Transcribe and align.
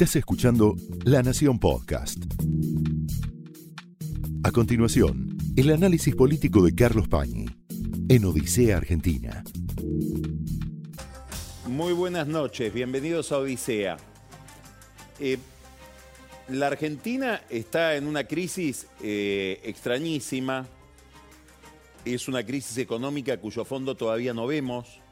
Estás 0.00 0.16
escuchando 0.16 0.76
La 1.04 1.22
Nación 1.22 1.58
Podcast. 1.58 2.24
A 4.42 4.50
continuación, 4.50 5.36
el 5.58 5.68
análisis 5.68 6.14
político 6.16 6.64
de 6.64 6.74
Carlos 6.74 7.06
Pañi 7.06 7.44
en 8.08 8.24
Odisea 8.24 8.78
Argentina. 8.78 9.44
Muy 11.66 11.92
buenas 11.92 12.26
noches, 12.26 12.72
bienvenidos 12.72 13.30
a 13.30 13.40
Odisea. 13.40 13.98
Eh, 15.18 15.36
la 16.48 16.68
Argentina 16.68 17.42
está 17.50 17.94
en 17.94 18.06
una 18.06 18.24
crisis 18.24 18.86
eh, 19.02 19.60
extrañísima, 19.64 20.66
es 22.06 22.26
una 22.26 22.42
crisis 22.42 22.78
económica 22.78 23.36
cuyo 23.36 23.66
fondo 23.66 23.94
todavía 23.94 24.32
no 24.32 24.46
vemos. 24.46 25.02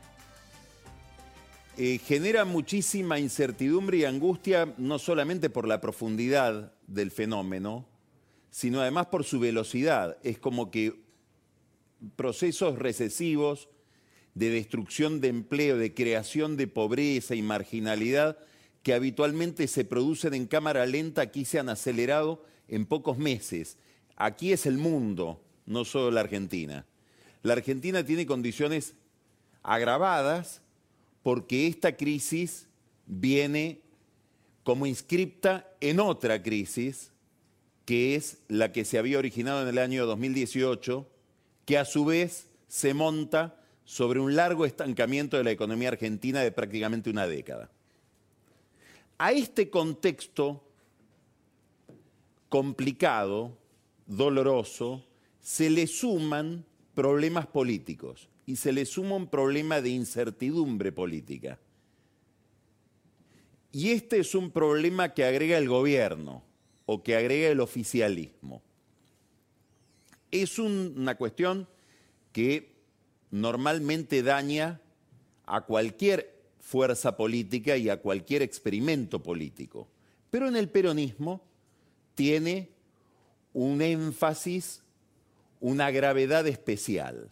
Eh, 1.81 2.01
genera 2.05 2.45
muchísima 2.45 3.21
incertidumbre 3.21 3.99
y 3.99 4.05
angustia, 4.05 4.75
no 4.79 4.99
solamente 4.99 5.49
por 5.49 5.69
la 5.69 5.81
profundidad 5.81 6.73
del 6.89 7.13
fenómeno, 7.13 7.87
sino 8.51 8.81
además 8.81 9.07
por 9.07 9.23
su 9.23 9.39
velocidad. 9.39 10.19
Es 10.25 10.41
como 10.41 10.73
que 10.73 11.01
procesos 12.17 12.81
recesivos 12.81 13.69
de 14.35 14.51
destrucción 14.51 15.21
de 15.21 15.29
empleo, 15.29 15.77
de 15.79 15.95
creación 15.95 16.57
de 16.57 16.67
pobreza 16.67 17.37
y 17.37 17.43
marginalidad 17.43 18.39
que 18.83 18.93
habitualmente 18.93 19.69
se 19.69 19.85
producen 19.85 20.35
en 20.35 20.49
cámara 20.49 20.85
lenta, 20.85 21.23
aquí 21.23 21.45
se 21.45 21.61
han 21.61 21.69
acelerado 21.69 22.45
en 22.67 22.87
pocos 22.87 23.19
meses. 23.19 23.77
Aquí 24.17 24.51
es 24.51 24.67
el 24.67 24.79
mundo, 24.79 25.45
no 25.65 25.85
solo 25.85 26.11
la 26.11 26.23
Argentina. 26.23 26.87
La 27.43 27.53
Argentina 27.53 28.05
tiene 28.05 28.27
condiciones 28.27 28.97
agravadas 29.63 30.61
porque 31.29 31.67
esta 31.67 31.95
crisis 31.95 32.69
viene 33.05 33.83
como 34.63 34.87
inscripta 34.87 35.71
en 35.79 36.01
otra 36.01 36.43
crisis, 36.43 37.13
que 37.85 38.15
es 38.15 38.39
la 38.49 38.73
que 38.73 38.87
se 38.87 38.97
había 38.97 39.19
originado 39.19 39.61
en 39.61 39.69
el 39.69 39.77
año 39.77 40.07
2018, 40.07 41.07
que 41.67 41.77
a 41.77 41.85
su 41.85 42.07
vez 42.07 42.49
se 42.67 42.95
monta 42.95 43.61
sobre 43.85 44.21
un 44.21 44.37
largo 44.37 44.65
estancamiento 44.65 45.37
de 45.37 45.45
la 45.45 45.51
economía 45.51 45.91
argentina 45.91 46.41
de 46.41 46.51
prácticamente 46.51 47.11
una 47.11 47.27
década. 47.27 47.71
A 49.19 49.33
este 49.33 49.69
contexto 49.69 50.65
complicado, 52.49 53.55
doloroso, 54.07 55.05
se 55.43 55.69
le 55.69 55.87
suman 55.89 56.65
problemas 56.95 57.47
políticos 57.47 58.31
y 58.49 58.57
se 58.57 58.73
le 58.73 58.87
suma 58.87 59.15
un 59.15 59.27
problema 59.27 59.83
de 59.83 59.91
incertidumbre 59.91 60.91
política. 60.91 61.59
Y 63.73 63.91
este 63.91 64.21
es 64.21 64.35
un 64.35 64.51
problema 64.51 65.13
que 65.13 65.23
agrega 65.23 65.59
el 65.59 65.69
gobierno 65.69 66.43
o 66.87 67.03
que 67.03 67.15
agrega 67.15 67.49
el 67.49 67.61
oficialismo. 67.61 68.63
Es 70.31 70.59
una 70.59 71.15
cuestión 71.17 71.69
que 72.33 72.73
normalmente 73.31 74.23
daña 74.23 74.81
a 75.45 75.67
cualquier 75.67 76.35
fuerza 76.59 77.19
política 77.19 77.77
y 77.77 77.91
a 77.91 78.01
cualquier 78.01 78.41
experimento 78.41 79.23
político. 79.23 79.89
Pero 80.31 80.49
en 80.49 80.57
el 80.57 80.71
peronismo 80.71 81.43
tiene 82.15 82.71
un 83.53 83.83
énfasis 83.83 84.81
una 85.61 85.91
gravedad 85.91 86.47
especial, 86.47 87.31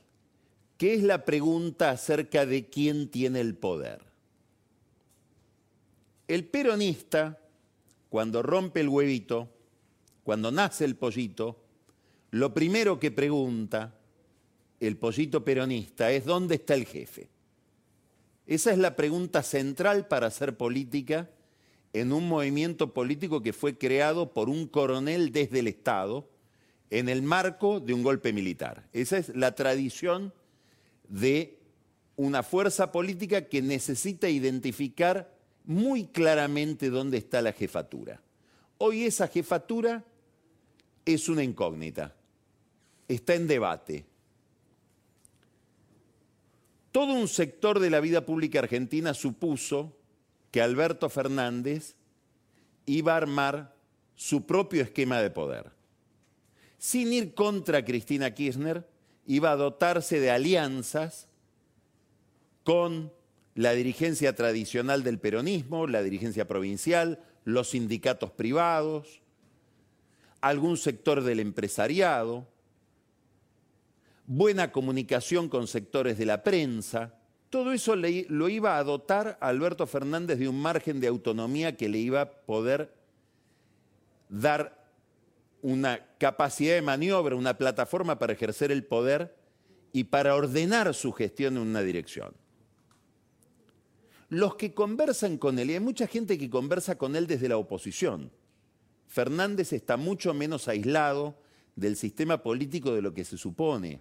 que 0.77 0.95
es 0.95 1.03
la 1.03 1.25
pregunta 1.25 1.91
acerca 1.91 2.47
de 2.47 2.69
quién 2.69 3.11
tiene 3.11 3.41
el 3.41 3.55
poder. 3.55 4.03
El 6.29 6.45
peronista, 6.45 7.39
cuando 8.09 8.43
rompe 8.43 8.81
el 8.81 8.89
huevito, 8.89 9.49
cuando 10.25 10.51
nace 10.51 10.85
el 10.85 10.97
pollito, 10.97 11.57
lo 12.33 12.53
primero 12.53 12.99
que 12.99 13.11
pregunta 13.11 13.95
el 14.81 14.97
pollito 14.97 15.45
peronista 15.45 16.11
es 16.11 16.25
¿dónde 16.25 16.57
está 16.57 16.75
el 16.75 16.85
jefe? 16.85 17.31
Esa 18.47 18.73
es 18.73 18.79
la 18.79 18.97
pregunta 18.97 19.43
central 19.43 20.07
para 20.09 20.27
hacer 20.27 20.57
política 20.57 21.31
en 21.93 22.13
un 22.13 22.29
movimiento 22.29 22.93
político 22.93 23.43
que 23.43 23.53
fue 23.53 23.79
creado 23.79 24.33
por 24.33 24.49
un 24.49 24.67
coronel 24.67 25.33
desde 25.33 25.61
el 25.61 25.69
Estado, 25.69 26.29
en 26.91 27.09
el 27.09 27.23
marco 27.23 27.81
de 27.81 27.95
un 27.95 28.03
golpe 28.03 28.33
militar. 28.33 28.87
Esa 28.93 29.19
es 29.19 29.35
la 29.35 29.55
tradición 29.55 30.33
de 31.09 31.59
una 32.17 32.43
fuerza 32.43 32.93
política 32.93 33.43
que 33.49 33.63
necesita 33.63 34.29
identificar 34.29 35.35
muy 35.65 36.07
claramente 36.07 36.91
dónde 36.91 37.19
está 37.19 37.43
la 37.43 37.53
jefatura. 37.53 38.23
Hoy 38.79 39.05
esa 39.05 39.29
jefatura 39.29 40.05
es 41.05 41.29
una 41.29 41.43
incógnita, 41.43 42.15
está 43.09 43.35
en 43.35 43.47
debate. 43.47 44.05
Todo 46.93 47.13
un 47.13 47.29
sector 47.29 47.81
de 47.81 47.91
la 47.91 48.01
vida 48.01 48.25
pública 48.25 48.61
argentina 48.61 49.13
supuso 49.13 49.97
que 50.51 50.63
Alberto 50.63 51.11
Fernández 51.11 51.95
iba 52.87 53.13
a 53.13 53.19
armar 53.19 53.77
su 54.15 54.47
propio 54.47 54.83
esquema 54.83 55.21
de 55.21 55.31
poder 55.31 55.77
sin 56.79 57.13
ir 57.13 57.35
contra 57.35 57.85
Cristina 57.85 58.33
Kirchner, 58.33 58.87
iba 59.27 59.51
a 59.51 59.57
dotarse 59.57 60.21
de 60.21 60.31
alianzas 60.31 61.29
con 62.65 63.13
la 63.55 63.73
dirigencia 63.73 64.35
tradicional 64.35 65.03
del 65.03 65.19
peronismo, 65.19 65.87
la 65.87 66.03
dirigencia 66.03 66.47
provincial, 66.47 67.21
los 67.45 67.71
sindicatos 67.71 68.31
privados, 68.31 69.23
algún 70.41 70.77
sector 70.77 71.23
del 71.23 71.41
empresariado, 71.41 72.47
buena 74.27 74.73
comunicación 74.73 75.49
con 75.49 75.67
sectores 75.67 76.19
de 76.19 76.27
la 76.27 76.43
prensa. 76.43 77.15
Todo 77.51 77.73
eso 77.73 77.97
lo 77.97 78.49
iba 78.49 78.77
a 78.77 78.85
dotar 78.85 79.39
a 79.41 79.49
Alberto 79.49 79.87
Fernández 79.87 80.39
de 80.39 80.49
un 80.49 80.61
margen 80.61 81.01
de 81.01 81.07
autonomía 81.07 81.77
que 81.77 81.89
le 81.89 81.99
iba 81.99 82.21
a 82.21 82.31
poder 82.31 82.93
dar 84.29 84.86
una 85.67 86.07
capacidad 86.19 86.77
de 86.77 86.83
maniobra, 86.83 87.35
una 87.35 87.59
plataforma 87.59 88.21
para 88.21 88.35
ejercer 88.35 88.71
el 88.71 88.85
poder 88.85 89.37
y 89.93 90.05
para 90.05 90.37
ordenar 90.37 90.95
su 90.95 91.11
gestión 91.11 91.57
en 91.57 91.63
una 91.63 91.83
dirección. 91.83 92.35
Los 94.29 94.55
que 94.55 94.75
conversan 94.75 95.39
con 95.39 95.59
él, 95.59 95.71
y 95.71 95.75
hay 95.75 95.81
mucha 95.81 96.07
gente 96.07 96.39
que 96.39 96.49
conversa 96.49 96.97
con 96.97 97.17
él 97.17 97.27
desde 97.27 97.49
la 97.49 97.57
oposición, 97.57 98.31
Fernández 99.09 99.73
está 99.73 99.97
mucho 99.97 100.35
menos 100.35 100.69
aislado 100.69 101.37
del 101.75 101.97
sistema 101.97 102.45
político 102.45 102.95
de 102.95 103.03
lo 103.03 103.13
que 103.13 103.25
se 103.25 103.37
supone. 103.37 104.01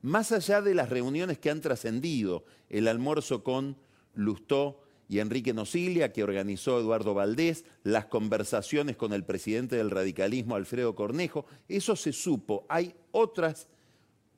Más 0.00 0.32
allá 0.32 0.62
de 0.62 0.74
las 0.74 0.88
reuniones 0.88 1.38
que 1.38 1.50
han 1.50 1.60
trascendido, 1.60 2.46
el 2.70 2.88
almuerzo 2.88 3.44
con 3.44 3.76
Lustó 4.14 4.82
y 5.12 5.20
Enrique 5.20 5.52
Nocilia, 5.52 6.10
que 6.10 6.24
organizó 6.24 6.80
Eduardo 6.80 7.12
Valdés, 7.12 7.66
las 7.82 8.06
conversaciones 8.06 8.96
con 8.96 9.12
el 9.12 9.24
presidente 9.24 9.76
del 9.76 9.90
radicalismo, 9.90 10.56
Alfredo 10.56 10.94
Cornejo, 10.94 11.44
eso 11.68 11.96
se 11.96 12.14
supo. 12.14 12.64
Hay 12.70 12.94
otras 13.10 13.68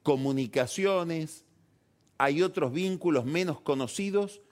comunicaciones, 0.02 1.44
hay 2.18 2.42
otros 2.42 2.72
vínculos 2.72 3.24
menos 3.24 3.60
conocidos, 3.60 4.42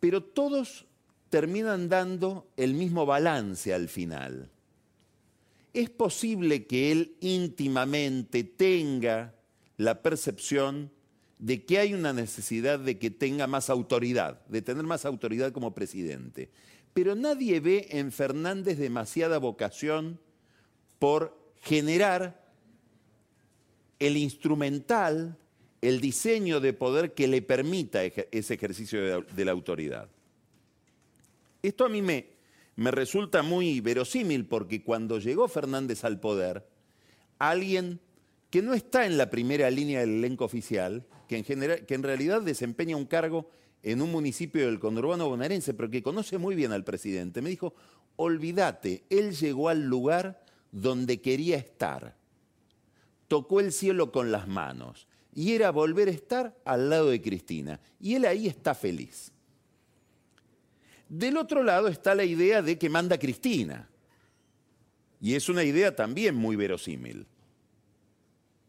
pero 0.00 0.22
todos 0.22 0.86
terminan 1.28 1.90
dando 1.90 2.48
el 2.56 2.72
mismo 2.72 3.04
balance 3.04 3.74
al 3.74 3.90
final. 3.90 4.50
Es 5.74 5.90
posible 5.90 6.66
que 6.66 6.92
él 6.92 7.14
íntimamente 7.20 8.42
tenga 8.42 9.34
la 9.76 10.00
percepción 10.00 10.90
de 11.42 11.64
que 11.64 11.80
hay 11.80 11.92
una 11.92 12.12
necesidad 12.12 12.78
de 12.78 13.00
que 13.00 13.10
tenga 13.10 13.48
más 13.48 13.68
autoridad, 13.68 14.46
de 14.46 14.62
tener 14.62 14.84
más 14.84 15.04
autoridad 15.04 15.50
como 15.50 15.74
presidente. 15.74 16.50
Pero 16.94 17.16
nadie 17.16 17.58
ve 17.58 17.88
en 17.90 18.12
Fernández 18.12 18.78
demasiada 18.78 19.38
vocación 19.38 20.20
por 21.00 21.36
generar 21.60 22.46
el 23.98 24.16
instrumental, 24.16 25.36
el 25.80 26.00
diseño 26.00 26.60
de 26.60 26.74
poder 26.74 27.12
que 27.12 27.26
le 27.26 27.42
permita 27.42 28.04
ese 28.04 28.54
ejercicio 28.54 29.20
de, 29.22 29.44
la 29.44 29.50
autoridad. 29.50 30.08
Esto 31.60 31.86
a 31.86 31.88
mí 31.88 32.02
me, 32.02 32.26
me 32.76 32.92
resulta 32.92 33.42
muy 33.42 33.80
verosímil 33.80 34.46
porque 34.46 34.84
cuando 34.84 35.18
llegó 35.18 35.48
Fernández 35.48 36.04
al 36.04 36.20
poder, 36.20 36.64
alguien 37.40 37.98
que 38.50 38.62
no 38.62 38.74
está 38.74 39.06
en 39.06 39.18
la 39.18 39.28
primera 39.28 39.68
línea 39.70 40.00
del 40.00 40.18
elenco 40.18 40.44
oficial, 40.44 41.04
que 41.40 41.94
en, 41.94 42.02
realidad 42.02 42.42
desempeña 42.42 42.96
un 42.96 43.06
cargo 43.06 43.48
en 43.82 44.02
un 44.02 44.12
municipio 44.12 44.66
del 44.66 44.78
conurbano 44.78 45.28
bonaerense, 45.28 45.72
pero 45.72 45.88
que 45.88 46.02
conoce 46.02 46.36
muy 46.36 46.54
bien 46.54 46.72
al 46.72 46.84
presidente, 46.84 47.40
me 47.40 47.50
dijo, 47.50 47.74
olvídate, 48.16 49.04
él 49.08 49.34
llegó 49.34 49.70
al 49.70 49.84
lugar 49.84 50.44
donde 50.70 51.20
quería 51.20 51.56
estar, 51.56 52.14
tocó 53.28 53.60
el 53.60 53.72
cielo 53.72 54.12
con 54.12 54.30
las 54.30 54.46
manos, 54.46 55.08
y 55.34 55.52
era 55.52 55.70
volver 55.70 56.08
a 56.08 56.12
estar 56.12 56.54
al 56.64 56.90
lado 56.90 57.08
de 57.08 57.22
Cristina, 57.22 57.80
y 57.98 58.14
él 58.14 58.26
ahí 58.26 58.46
está 58.46 58.74
feliz. 58.74 59.32
Del 61.08 61.36
otro 61.36 61.62
lado 61.62 61.88
está 61.88 62.14
la 62.14 62.24
idea 62.24 62.62
de 62.62 62.78
que 62.78 62.88
manda 62.88 63.18
Cristina. 63.18 63.86
Y 65.20 65.34
es 65.34 65.50
una 65.50 65.62
idea 65.62 65.94
también 65.94 66.34
muy 66.34 66.56
verosímil. 66.56 67.26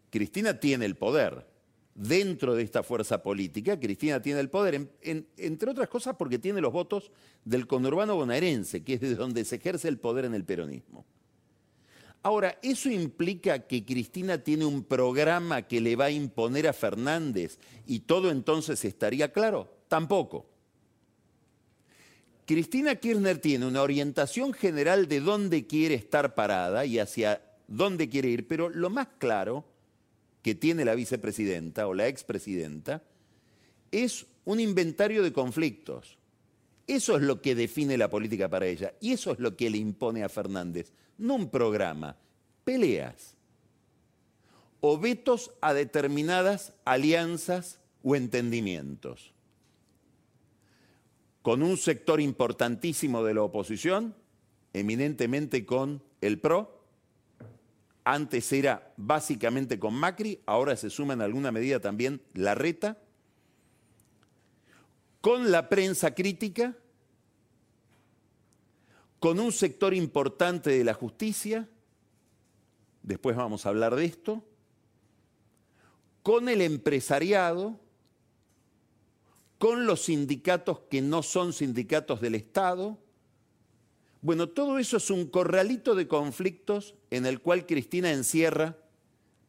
Cristina 0.10 0.60
tiene 0.60 0.86
el 0.86 0.96
poder. 0.96 1.48
Dentro 1.96 2.56
de 2.56 2.64
esta 2.64 2.82
fuerza 2.82 3.22
política, 3.22 3.80
Cristina 3.80 4.20
tiene 4.20 4.40
el 4.40 4.50
poder, 4.50 4.90
entre 5.02 5.70
otras 5.70 5.88
cosas 5.88 6.16
porque 6.18 6.40
tiene 6.40 6.60
los 6.60 6.74
votos 6.74 7.12
del 7.46 7.68
conurbano 7.68 8.16
bonaerense, 8.16 8.84
que 8.84 8.96
es 8.96 9.02
de 9.02 9.16
donde 9.16 9.46
se 9.46 9.58
ejerce 9.58 9.90
el 9.90 10.00
poder 10.00 10.26
en 10.26 10.34
el 10.34 10.44
peronismo. 10.44 11.06
Ahora, 12.24 12.58
¿eso 12.64 12.90
implica 12.90 13.60
que 13.68 13.86
Cristina 13.86 14.40
tiene 14.40 14.66
un 14.66 14.84
programa 14.84 15.64
que 15.64 15.82
le 15.82 15.96
va 15.96 16.06
a 16.06 16.12
imponer 16.12 16.68
a 16.68 16.74
Fernández 16.74 17.60
y 17.86 18.00
todo 18.00 18.32
entonces 18.32 18.84
estaría 18.86 19.32
claro? 19.32 19.70
Tampoco. 19.88 20.48
Cristina 22.46 22.96
Kirchner 22.96 23.38
tiene 23.38 23.68
una 23.68 23.84
orientación 23.84 24.54
general 24.54 25.08
de 25.08 25.20
dónde 25.20 25.68
quiere 25.68 25.96
estar 25.96 26.34
parada 26.34 26.86
y 26.86 26.98
hacia 26.98 27.42
dónde 27.68 28.10
quiere 28.10 28.30
ir, 28.30 28.48
pero 28.48 28.70
lo 28.70 28.90
más 28.90 29.10
claro 29.20 29.66
que 30.44 30.54
tiene 30.54 30.86
la 30.86 30.94
vicepresidenta 30.94 31.88
o 31.88 31.96
la 31.96 32.08
expresidenta 32.08 33.02
es 33.92 34.28
un 34.46 34.60
inventario 34.60 35.24
de 35.24 35.34
conflictos. 35.34 36.18
Eso 36.86 37.16
es 37.16 37.24
lo 37.24 37.42
que 37.42 37.56
define 37.56 37.98
la 37.98 38.10
política 38.10 38.50
para 38.50 38.68
ella 38.68 38.94
y 39.00 39.14
eso 39.14 39.32
es 39.32 39.40
lo 39.40 39.56
que 39.56 39.70
le 39.70 39.78
impone 39.78 40.24
a 40.24 40.30
Fernández, 40.30 40.92
no 41.18 41.36
un 41.36 41.50
programa, 41.50 42.18
peleas 42.66 43.38
o 44.82 45.00
vetos 45.00 45.52
a 45.62 45.74
determinadas 45.74 46.74
alianzas 46.84 47.80
o 48.04 48.18
entendimientos. 48.18 49.34
Con 51.42 51.64
un 51.64 51.78
sector 51.78 52.20
importantísimo 52.20 53.24
de 53.24 53.34
la 53.34 53.44
oposición, 53.44 54.14
eminentemente 54.74 55.66
con 55.66 56.04
el 56.20 56.38
PRO, 56.40 56.83
antes 58.04 58.52
era 58.52 58.94
básicamente 58.98 59.80
con 59.80 59.94
Macri, 59.94 60.42
ahora 60.46 60.76
se 60.76 60.90
suma 60.90 61.14
en 61.14 61.22
alguna 61.22 61.52
medida 61.52 61.80
también 61.80 62.22
la 62.34 62.56
reta, 62.56 62.98
con 65.22 65.52
la 65.52 65.70
prensa 65.70 66.14
crítica, 66.14 66.76
con 69.20 69.40
un 69.40 69.54
sector 69.54 69.94
importante 69.94 70.70
de 70.70 70.84
la 70.84 70.94
justicia, 70.94 71.70
después 73.04 73.36
vamos 73.36 73.66
a 73.66 73.70
hablar 73.70 73.96
de 73.96 74.06
esto, 74.06 74.44
con 76.24 76.50
el 76.50 76.62
empresariado, 76.62 77.80
con 79.58 79.86
los 79.86 80.06
sindicatos 80.06 80.80
que 80.90 81.02
no 81.02 81.24
son 81.24 81.54
sindicatos 81.54 82.20
del 82.20 82.36
Estado. 82.36 82.98
Bueno, 84.24 84.50
todo 84.50 84.80
eso 84.80 84.98
es 84.98 85.12
un 85.12 85.28
corralito 85.28 85.94
de 85.94 86.08
conflictos 86.08 86.96
en 87.12 87.28
el 87.28 87.42
cual 87.42 87.68
Cristina 87.68 88.12
encierra 88.12 88.78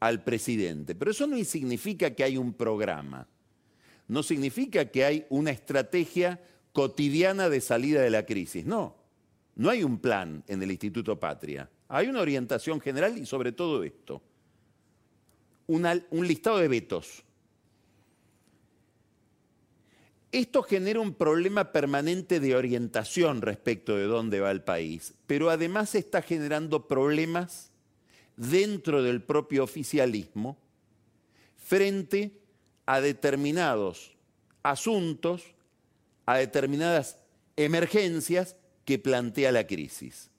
al 0.00 0.22
presidente. 0.22 0.94
Pero 0.94 1.12
eso 1.12 1.26
no 1.26 1.42
significa 1.44 2.10
que 2.14 2.24
hay 2.24 2.36
un 2.36 2.52
programa 2.52 3.26
no 4.08 4.22
significa 4.22 4.90
que 4.90 5.04
hay 5.04 5.26
una 5.30 5.50
estrategia 5.50 6.40
cotidiana 6.72 7.48
de 7.48 7.60
salida 7.60 8.02
de 8.02 8.10
la 8.10 8.26
crisis. 8.26 8.64
No, 8.64 8.96
no 9.56 9.70
hay 9.70 9.82
un 9.82 9.98
plan 9.98 10.44
en 10.46 10.62
el 10.62 10.70
Instituto 10.70 11.18
Patria. 11.18 11.70
Hay 11.88 12.08
una 12.08 12.20
orientación 12.20 12.80
general 12.80 13.16
y 13.18 13.26
sobre 13.26 13.52
todo 13.52 13.82
esto, 13.84 14.22
un 15.66 16.26
listado 16.26 16.58
de 16.58 16.68
vetos. 16.68 17.24
Esto 20.34 20.64
genera 20.64 20.98
un 20.98 21.14
problema 21.14 21.70
permanente 21.70 22.40
de 22.40 22.56
orientación 22.56 23.40
respecto 23.40 23.96
de 23.96 24.06
dónde 24.06 24.40
va 24.40 24.50
el 24.50 24.62
país, 24.64 25.14
pero 25.28 25.48
además 25.48 25.94
está 25.94 26.22
generando 26.22 26.88
problemas 26.88 27.70
dentro 28.36 29.04
del 29.04 29.22
propio 29.22 29.62
oficialismo 29.62 30.58
frente 31.56 32.32
a 32.84 33.00
determinados 33.00 34.16
asuntos, 34.64 35.54
a 36.26 36.38
determinadas 36.38 37.16
emergencias 37.54 38.56
que 38.84 38.98
plantea 38.98 39.52
la 39.52 39.68
crisis. 39.68 40.30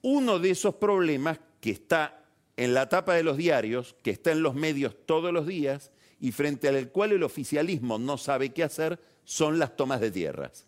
Uno 0.00 0.38
de 0.38 0.52
esos 0.52 0.76
problemas 0.76 1.38
que 1.60 1.72
está 1.72 2.24
en 2.56 2.72
la 2.72 2.88
tapa 2.88 3.12
de 3.12 3.24
los 3.24 3.36
diarios, 3.36 3.94
que 4.02 4.10
está 4.10 4.32
en 4.32 4.42
los 4.42 4.54
medios 4.54 4.96
todos 5.04 5.34
los 5.34 5.46
días 5.46 5.90
y 6.22 6.30
frente 6.30 6.68
al 6.68 6.88
cual 6.90 7.10
el 7.10 7.24
oficialismo 7.24 7.98
no 7.98 8.16
sabe 8.16 8.54
qué 8.54 8.62
hacer, 8.62 9.00
son 9.24 9.58
las 9.58 9.76
tomas 9.76 10.00
de 10.00 10.12
tierras. 10.12 10.64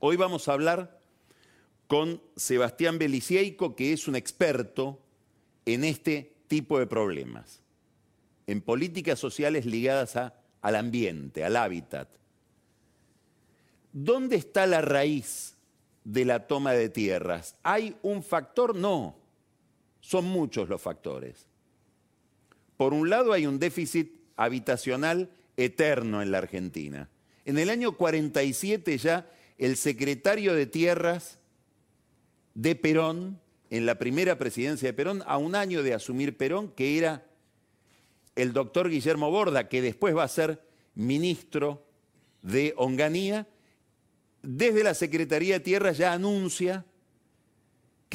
Hoy 0.00 0.16
vamos 0.16 0.48
a 0.48 0.54
hablar 0.54 0.98
con 1.86 2.22
Sebastián 2.36 2.98
Beliceico, 2.98 3.76
que 3.76 3.92
es 3.92 4.08
un 4.08 4.16
experto 4.16 4.98
en 5.66 5.84
este 5.84 6.32
tipo 6.48 6.78
de 6.78 6.86
problemas 6.86 7.60
en 8.46 8.62
políticas 8.62 9.18
sociales 9.18 9.66
ligadas 9.66 10.32
al 10.62 10.76
ambiente, 10.76 11.44
al 11.44 11.56
hábitat. 11.56 12.08
¿Dónde 13.92 14.36
está 14.36 14.66
la 14.66 14.80
raíz 14.80 15.54
de 16.04 16.24
la 16.24 16.46
toma 16.46 16.72
de 16.72 16.88
tierras? 16.88 17.56
¿Hay 17.62 17.94
un 18.02 18.22
factor? 18.22 18.74
No. 18.74 19.16
Son 20.00 20.24
muchos 20.24 20.68
los 20.68 20.80
factores. 20.80 21.46
Por 22.76 22.94
un 22.94 23.10
lado 23.10 23.32
hay 23.32 23.46
un 23.46 23.58
déficit 23.58 24.12
habitacional 24.36 25.30
eterno 25.56 26.22
en 26.22 26.30
la 26.30 26.38
Argentina. 26.38 27.08
En 27.44 27.58
el 27.58 27.70
año 27.70 27.92
47 27.96 28.98
ya 28.98 29.30
el 29.58 29.76
secretario 29.76 30.54
de 30.54 30.66
Tierras 30.66 31.38
de 32.54 32.74
Perón, 32.74 33.40
en 33.70 33.86
la 33.86 33.98
primera 33.98 34.38
presidencia 34.38 34.88
de 34.88 34.92
Perón, 34.92 35.22
a 35.26 35.38
un 35.38 35.54
año 35.54 35.82
de 35.82 35.94
asumir 35.94 36.36
Perón, 36.36 36.70
que 36.72 36.98
era 36.98 37.26
el 38.34 38.52
doctor 38.52 38.90
Guillermo 38.90 39.30
Borda, 39.30 39.68
que 39.68 39.82
después 39.82 40.14
va 40.14 40.24
a 40.24 40.28
ser 40.28 40.62
ministro 40.94 41.86
de 42.42 42.74
Onganía, 42.76 43.46
desde 44.42 44.84
la 44.84 44.94
Secretaría 44.94 45.54
de 45.54 45.60
Tierra 45.60 45.92
ya 45.92 46.12
anuncia 46.12 46.84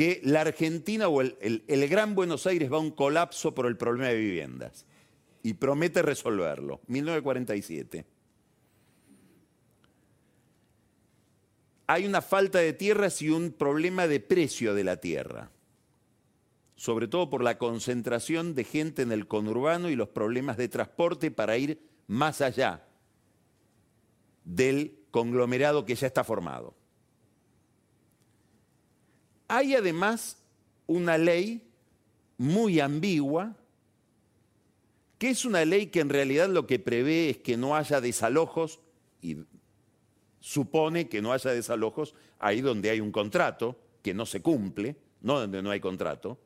que 0.01 0.19
la 0.23 0.41
Argentina 0.41 1.09
o 1.09 1.21
el, 1.21 1.63
el, 1.67 1.87
Gran 1.87 2.15
Buenos 2.15 2.47
Aires 2.47 2.73
va 2.73 2.77
a 2.77 2.79
un 2.79 2.89
colapso 2.89 3.53
por 3.53 3.67
el 3.67 3.77
problema 3.77 4.07
de 4.07 4.17
viviendas 4.17 4.87
y 5.43 5.53
promete 5.53 6.01
resolverlo. 6.01 6.81
1947. 6.87 8.03
Hay 11.85 12.07
una 12.07 12.23
falta 12.23 12.57
de 12.57 12.73
tierras 12.73 13.21
y 13.21 13.29
un 13.29 13.51
problema 13.51 14.07
de 14.07 14.19
precio 14.19 14.73
de 14.73 14.83
la 14.83 14.97
tierra 14.97 15.51
sobre 16.75 17.07
todo 17.07 17.29
por 17.29 17.43
la 17.43 17.59
concentración 17.59 18.55
de 18.55 18.63
gente 18.63 19.03
en 19.03 19.11
el 19.11 19.27
conurbano 19.27 19.87
y 19.87 19.95
los 19.95 20.09
problemas 20.09 20.57
de 20.57 20.67
transporte 20.67 21.29
para 21.29 21.55
ir 21.59 21.79
más 22.07 22.41
allá 22.41 22.87
del 24.45 24.97
conglomerado 25.11 25.85
que 25.85 25.93
ya 25.93 26.07
está 26.07 26.23
formado. 26.23 26.80
Hay 29.53 29.75
además 29.75 30.37
una 30.87 31.17
ley 31.17 31.61
muy 32.37 32.79
ambigua, 32.79 33.53
que 35.17 35.31
es 35.31 35.43
una 35.43 35.65
ley 35.65 35.87
que 35.87 35.99
en 35.99 36.07
realidad 36.07 36.47
lo 36.47 36.65
que 36.65 36.79
prevé 36.79 37.31
es 37.31 37.37
que 37.39 37.57
no 37.57 37.75
haya 37.75 37.99
desalojos 37.99 38.79
y 39.21 39.35
supone 40.39 41.09
que 41.09 41.21
no 41.21 41.33
haya 41.33 41.51
desalojos 41.51 42.15
ahí 42.39 42.61
donde 42.61 42.91
hay 42.91 43.01
un 43.01 43.11
contrato 43.11 43.77
que 44.01 44.13
no 44.13 44.25
se 44.25 44.41
cumple, 44.41 44.95
no 45.19 45.41
donde 45.41 45.61
no 45.61 45.69
hay 45.69 45.81
contrato, 45.81 46.39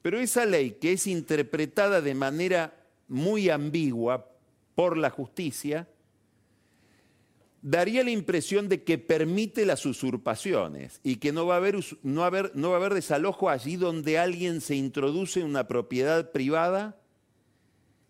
pero 0.00 0.20
esa 0.20 0.46
ley 0.46 0.76
que 0.80 0.92
es 0.92 1.08
interpretada 1.08 2.00
de 2.00 2.14
manera 2.14 2.72
muy 3.08 3.50
ambigua 3.50 4.30
por 4.76 4.96
la 4.96 5.10
justicia, 5.10 5.88
daría 7.62 8.02
la 8.04 8.10
impresión 8.10 8.68
de 8.68 8.82
que 8.82 8.98
permite 8.98 9.66
las 9.66 9.84
usurpaciones 9.84 11.00
y 11.02 11.16
que 11.16 11.32
no 11.32 11.46
va, 11.46 11.54
a 11.54 11.58
haber, 11.58 11.76
no, 12.02 12.20
va 12.20 12.26
a 12.26 12.76
haber 12.78 12.94
desalojo 12.94 13.50
allí 13.50 13.76
donde 13.76 14.18
alguien 14.18 14.60
se 14.60 14.76
introduce 14.76 15.40
en 15.40 15.46
una 15.46 15.68
propiedad 15.68 16.32
privada 16.32 16.96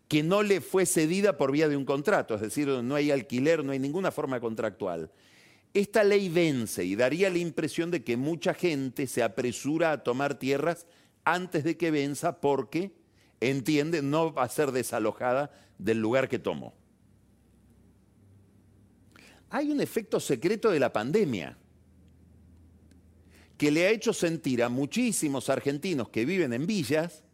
que 0.09 0.23
no 0.23 0.43
le 0.43 0.61
fue 0.61 0.87
cedida 0.87 1.37
por 1.37 1.53
vía 1.53 1.69
de 1.69 1.77
un 1.77 1.85
contrato, 1.85 2.35
es 2.35 2.41
decir, 2.41 2.69
no 2.69 2.95
hay 2.97 3.11
alquiler, 3.11 3.65
no 3.65 3.73
hay 3.73 3.79
ninguna 3.79 4.11
forma 4.11 4.41
contractual. 4.41 5.11
Esta 5.73 6.03
ley 6.03 6.29
vence 6.29 6.85
y 6.85 6.97
daría 6.97 7.31
la 7.31 7.39
impresión 7.39 7.93
de 7.93 8.03
que 8.03 8.17
mucha 8.17 8.55
gente 8.55 9.07
se 9.07 9.23
apresura 9.23 9.93
a 9.93 10.03
tomar 10.03 10.35
tierras 10.37 10.87
antes 11.25 11.63
de 11.63 11.77
que 11.77 11.93
venza 11.93 12.41
porque 12.41 12.91
entiende 13.41 14.03
no 14.03 14.33
va 14.33 14.43
a 14.43 14.49
ser 14.49 14.73
desalojada 14.73 15.53
del 15.79 16.01
lugar 16.01 16.29
que 16.29 16.41
tomó. 16.41 16.75
Hay 19.51 19.71
un 19.71 19.81
efecto 19.81 20.21
secreto 20.21 20.71
de 20.71 20.81
la 20.81 20.93
pandemia 20.93 21.57
que 23.59 23.71
le 23.71 23.87
ha 23.87 23.91
hecho 23.91 24.13
sentir 24.13 24.63
a 24.63 24.69
muchísimos 24.69 25.51
argentinos 25.51 26.09
que 26.09 26.25
viven 26.25 26.53
en 26.53 26.67
villas 26.67 27.25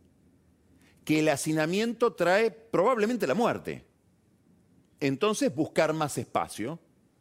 que 1.04 1.20
el 1.20 1.28
hacinamiento 1.28 2.14
trae 2.14 2.50
probablemente 2.50 3.28
la 3.28 3.35
muerte. 3.35 3.85
Entonces 4.99 5.54
buscar 5.54 5.92
más 5.92 6.18
espacio 6.18 6.80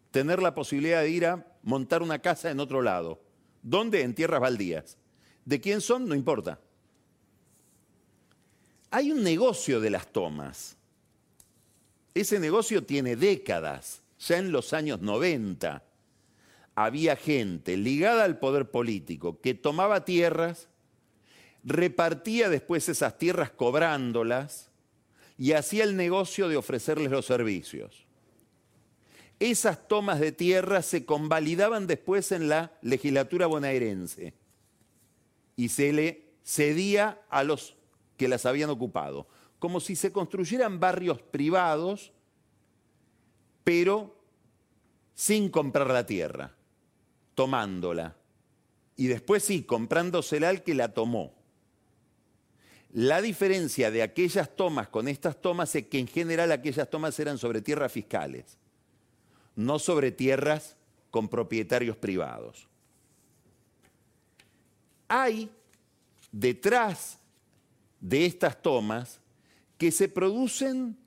tener 0.10 0.42
la 0.42 0.56
posibilidad 0.56 1.02
de 1.02 1.10
ir 1.10 1.26
a 1.26 1.46
montar 1.62 2.02
una 2.02 2.20
casa 2.20 2.50
en 2.50 2.60
otro 2.62 2.82
lado. 2.82 3.22
¿Dónde? 3.62 4.02
En 4.02 4.16
tierras 4.16 4.40
baldías. 4.40 4.98
¿De 5.44 5.60
quién 5.60 5.82
son? 5.82 6.08
No 6.08 6.16
importa. 6.16 6.60
Hay 8.92 9.12
un 9.12 9.24
negocio 9.24 9.82
de 9.82 9.90
las 9.90 10.08
tomas. 10.08 10.78
Ese 12.14 12.40
negocio 12.40 12.84
tiene 12.84 13.18
décadas, 13.18 14.02
ya 14.20 14.38
en 14.38 14.52
los 14.52 14.74
años 14.74 15.02
90 15.02 15.84
había 16.76 17.16
gente 17.16 17.78
ligada 17.78 18.24
al 18.24 18.40
poder 18.40 18.70
político 18.70 19.40
que 19.42 19.54
tomaba 19.54 20.06
tierras, 20.06 20.68
repartía 21.64 22.50
después 22.50 22.90
esas 22.90 23.18
tierras 23.18 23.50
cobrándolas 23.50 24.70
y 25.38 25.54
hacía 25.54 25.84
el 25.84 25.96
negocio 25.96 26.50
de 26.50 26.58
ofrecerles 26.58 27.12
los 27.12 27.26
servicios. 27.26 28.06
Esas 29.40 29.88
tomas 29.88 30.20
de 30.20 30.32
tierra 30.32 30.82
se 30.82 31.06
convalidaban 31.06 31.88
después 31.88 32.32
en 32.32 32.48
la 32.48 32.72
legislatura 32.82 33.48
bonaerense 33.48 34.34
y 35.58 35.70
se 35.70 35.92
le 35.92 36.26
cedía 36.44 37.22
a 37.30 37.44
los 37.44 37.76
que 38.18 38.28
las 38.28 38.46
habían 38.46 38.70
ocupado, 38.70 39.28
como 39.60 39.80
si 39.80 39.96
se 39.96 40.12
construyeran 40.12 40.80
barrios 40.80 41.22
privados, 41.22 42.14
pero 43.66 44.16
sin 45.16 45.50
comprar 45.50 45.90
la 45.90 46.06
tierra, 46.06 46.54
tomándola. 47.34 48.16
Y 48.96 49.08
después 49.08 49.44
sí, 49.44 49.64
comprándosela 49.64 50.50
al 50.50 50.64
que 50.64 50.76
la 50.76 50.94
tomó. 50.94 51.34
La 52.94 53.22
diferencia 53.22 53.92
de 53.92 54.04
aquellas 54.04 54.56
tomas 54.56 54.88
con 54.88 55.10
estas 55.10 55.42
tomas 55.42 55.76
es 55.76 55.88
que 55.88 56.00
en 56.00 56.08
general 56.08 56.52
aquellas 56.52 56.90
tomas 56.90 57.20
eran 57.20 57.38
sobre 57.38 57.62
tierras 57.62 57.92
fiscales, 57.92 58.58
no 59.56 59.80
sobre 59.80 60.12
tierras 60.12 60.78
con 61.10 61.28
propietarios 61.28 61.98
privados. 61.98 62.68
Hay 65.08 65.50
detrás 66.32 67.18
de 68.00 68.26
estas 68.28 68.62
tomas 68.62 69.20
que 69.78 69.92
se 69.92 70.08
producen 70.08 70.98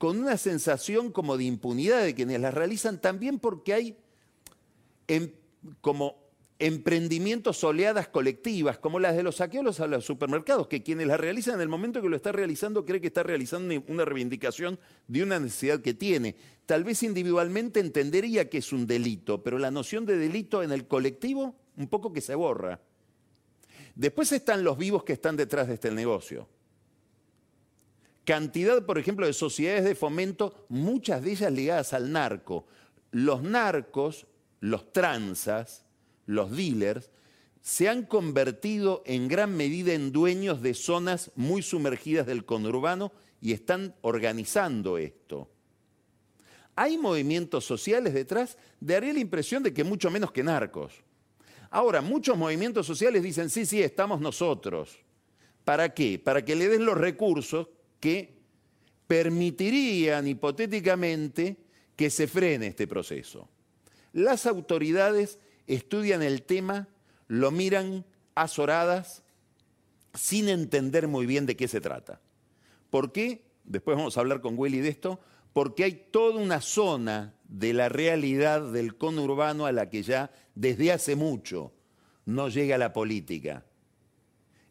con 0.00 0.18
una 0.18 0.38
sensación 0.38 1.12
como 1.12 1.36
de 1.36 1.44
impunidad 1.44 2.02
de 2.02 2.14
quienes 2.14 2.40
las 2.40 2.54
realizan, 2.54 3.02
también 3.02 3.38
porque 3.38 3.74
hay 3.74 3.98
em, 5.08 5.30
como 5.82 6.16
emprendimientos 6.58 7.62
oleadas 7.64 8.08
colectivas, 8.08 8.78
como 8.78 8.98
las 8.98 9.14
de 9.14 9.22
los 9.22 9.36
saqueos 9.36 9.78
a 9.78 9.86
los 9.86 10.06
supermercados, 10.06 10.68
que 10.68 10.82
quienes 10.82 11.06
las 11.06 11.20
realizan 11.20 11.56
en 11.56 11.60
el 11.60 11.68
momento 11.68 12.00
que 12.00 12.08
lo 12.08 12.16
está 12.16 12.32
realizando 12.32 12.86
cree 12.86 13.02
que 13.02 13.08
está 13.08 13.22
realizando 13.24 13.74
una 13.88 14.06
reivindicación 14.06 14.78
de 15.06 15.22
una 15.22 15.38
necesidad 15.38 15.82
que 15.82 15.92
tiene. 15.92 16.34
Tal 16.64 16.82
vez 16.82 17.02
individualmente 17.02 17.78
entendería 17.78 18.48
que 18.48 18.56
es 18.56 18.72
un 18.72 18.86
delito, 18.86 19.42
pero 19.42 19.58
la 19.58 19.70
noción 19.70 20.06
de 20.06 20.16
delito 20.16 20.62
en 20.62 20.72
el 20.72 20.86
colectivo 20.86 21.56
un 21.76 21.88
poco 21.88 22.10
que 22.10 22.22
se 22.22 22.34
borra. 22.34 22.80
Después 23.94 24.32
están 24.32 24.64
los 24.64 24.78
vivos 24.78 25.04
que 25.04 25.12
están 25.12 25.36
detrás 25.36 25.68
de 25.68 25.74
este 25.74 25.90
negocio. 25.90 26.48
Cantidad, 28.24 28.84
por 28.84 28.98
ejemplo, 28.98 29.26
de 29.26 29.32
sociedades 29.32 29.84
de 29.84 29.94
fomento, 29.94 30.66
muchas 30.68 31.22
de 31.22 31.32
ellas 31.32 31.52
ligadas 31.52 31.92
al 31.92 32.12
narco. 32.12 32.66
Los 33.10 33.42
narcos, 33.42 34.26
los 34.60 34.92
tranzas, 34.92 35.84
los 36.26 36.50
dealers, 36.50 37.10
se 37.60 37.88
han 37.88 38.04
convertido 38.04 39.02
en 39.04 39.28
gran 39.28 39.56
medida 39.56 39.92
en 39.92 40.12
dueños 40.12 40.62
de 40.62 40.74
zonas 40.74 41.30
muy 41.34 41.62
sumergidas 41.62 42.26
del 42.26 42.44
conurbano 42.44 43.12
y 43.40 43.52
están 43.52 43.94
organizando 44.02 44.98
esto. 44.98 45.50
Hay 46.76 46.96
movimientos 46.96 47.64
sociales 47.64 48.14
detrás, 48.14 48.56
daría 48.80 49.12
la 49.12 49.20
impresión 49.20 49.62
de 49.62 49.74
que 49.74 49.84
mucho 49.84 50.10
menos 50.10 50.32
que 50.32 50.42
narcos. 50.42 50.94
Ahora, 51.70 52.00
muchos 52.00 52.36
movimientos 52.36 52.86
sociales 52.86 53.22
dicen, 53.22 53.50
sí, 53.50 53.66
sí, 53.66 53.82
estamos 53.82 54.20
nosotros. 54.20 54.98
¿Para 55.64 55.92
qué? 55.94 56.18
Para 56.18 56.44
que 56.44 56.56
le 56.56 56.68
den 56.68 56.84
los 56.84 56.96
recursos 56.96 57.68
que 58.00 58.40
permitirían 59.06 60.26
hipotéticamente 60.26 61.56
que 61.96 62.10
se 62.10 62.26
frene 62.26 62.68
este 62.68 62.86
proceso. 62.86 63.48
Las 64.12 64.46
autoridades 64.46 65.38
estudian 65.66 66.22
el 66.22 66.42
tema, 66.42 66.88
lo 67.28 67.50
miran 67.50 68.04
azoradas, 68.34 69.22
sin 70.14 70.48
entender 70.48 71.06
muy 71.08 71.26
bien 71.26 71.46
de 71.46 71.56
qué 71.56 71.68
se 71.68 71.80
trata. 71.80 72.20
¿Por 72.88 73.12
qué? 73.12 73.42
Después 73.64 73.96
vamos 73.96 74.16
a 74.16 74.20
hablar 74.20 74.40
con 74.40 74.58
Willy 74.58 74.80
de 74.80 74.88
esto, 74.88 75.20
porque 75.52 75.84
hay 75.84 76.06
toda 76.10 76.40
una 76.40 76.60
zona 76.60 77.34
de 77.48 77.72
la 77.72 77.88
realidad 77.88 78.72
del 78.72 78.96
conurbano 78.96 79.66
a 79.66 79.72
la 79.72 79.90
que 79.90 80.02
ya 80.02 80.30
desde 80.54 80.92
hace 80.92 81.16
mucho 81.16 81.72
no 82.24 82.48
llega 82.48 82.78
la 82.78 82.92
política. 82.92 83.64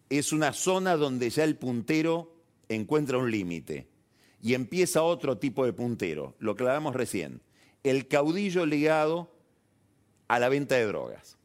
Es 0.09 0.33
una 0.33 0.53
zona 0.53 0.95
donde 0.95 1.29
ya 1.29 1.43
el 1.43 1.55
puntero 1.57 2.38
encuentra 2.69 3.17
un 3.17 3.29
límite 3.29 3.87
y 4.41 4.53
empieza 4.53 5.03
otro 5.03 5.37
tipo 5.37 5.65
de 5.65 5.73
puntero, 5.73 6.35
lo 6.39 6.51
hablábamos 6.51 6.95
recién, 6.95 7.41
el 7.83 8.07
caudillo 8.07 8.65
ligado 8.65 9.31
a 10.27 10.39
la 10.39 10.47
venta 10.49 10.75
de 10.75 10.85
drogas. 10.85 11.37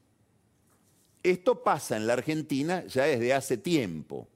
Esto 1.23 1.65
pasa 1.65 1.97
en 1.97 2.07
la 2.07 2.13
Argentina 2.13 2.87
ya 2.87 3.05
desde 3.05 3.33
hace 3.33 3.57
tiempo 3.57 4.29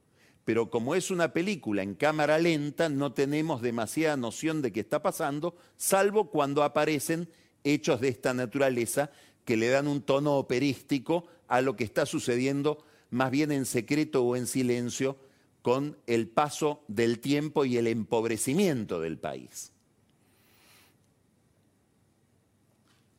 pero 0.48 0.70
como 0.70 0.94
es 0.94 1.10
una 1.10 1.34
película 1.34 1.82
en 1.82 1.94
cámara 1.94 2.38
lenta, 2.38 2.88
no 2.88 3.12
tenemos 3.12 3.60
demasiada 3.60 4.16
noción 4.16 4.62
de 4.62 4.72
qué 4.72 4.80
está 4.80 5.02
pasando, 5.02 5.54
salvo 5.76 6.30
cuando 6.30 6.62
aparecen 6.62 7.28
hechos 7.64 8.00
de 8.00 8.08
esta 8.08 8.32
naturaleza 8.32 9.10
que 9.44 9.58
le 9.58 9.68
dan 9.68 9.86
un 9.86 10.00
tono 10.00 10.38
operístico 10.38 11.26
a 11.48 11.60
lo 11.60 11.76
que 11.76 11.84
está 11.84 12.06
sucediendo 12.06 12.82
más 13.10 13.30
bien 13.30 13.52
en 13.52 13.66
secreto 13.66 14.24
o 14.24 14.36
en 14.36 14.46
silencio 14.46 15.18
con 15.62 15.96
el 16.06 16.28
paso 16.28 16.82
del 16.88 17.20
tiempo 17.20 17.64
y 17.64 17.76
el 17.76 17.86
empobrecimiento 17.86 19.00
del 19.00 19.18
país. 19.18 19.72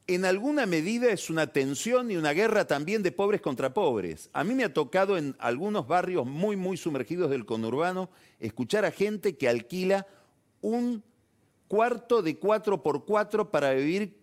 en 0.10 0.26
alguna 0.26 0.66
medida 0.66 1.12
es 1.12 1.30
una 1.30 1.54
tensión 1.54 2.10
y 2.10 2.18
una 2.18 2.34
guerra 2.34 2.66
también 2.66 3.04
de 3.04 3.12
pobres 3.12 3.42
contra 3.42 3.76
pobres. 3.76 4.32
A 4.34 4.44
mí 4.44 4.56
me 4.56 4.64
ha 4.64 4.74
tocado 4.74 5.18
en 5.18 5.36
algunos 5.38 5.88
barrios 5.88 6.26
muy, 6.26 6.56
muy 6.56 6.78
sumergidos 6.78 7.30
del 7.30 7.46
conurbano 7.46 8.10
escuchar 8.40 8.86
a 8.86 8.92
gente 8.92 9.38
que 9.38 9.48
alquila 9.48 10.08
un 10.62 11.04
cuarto 11.68 12.24
de 12.24 12.40
cuatro 12.40 12.82
por 12.82 13.06
cuatro 13.06 13.52
para 13.52 13.72
vivir 13.74 14.18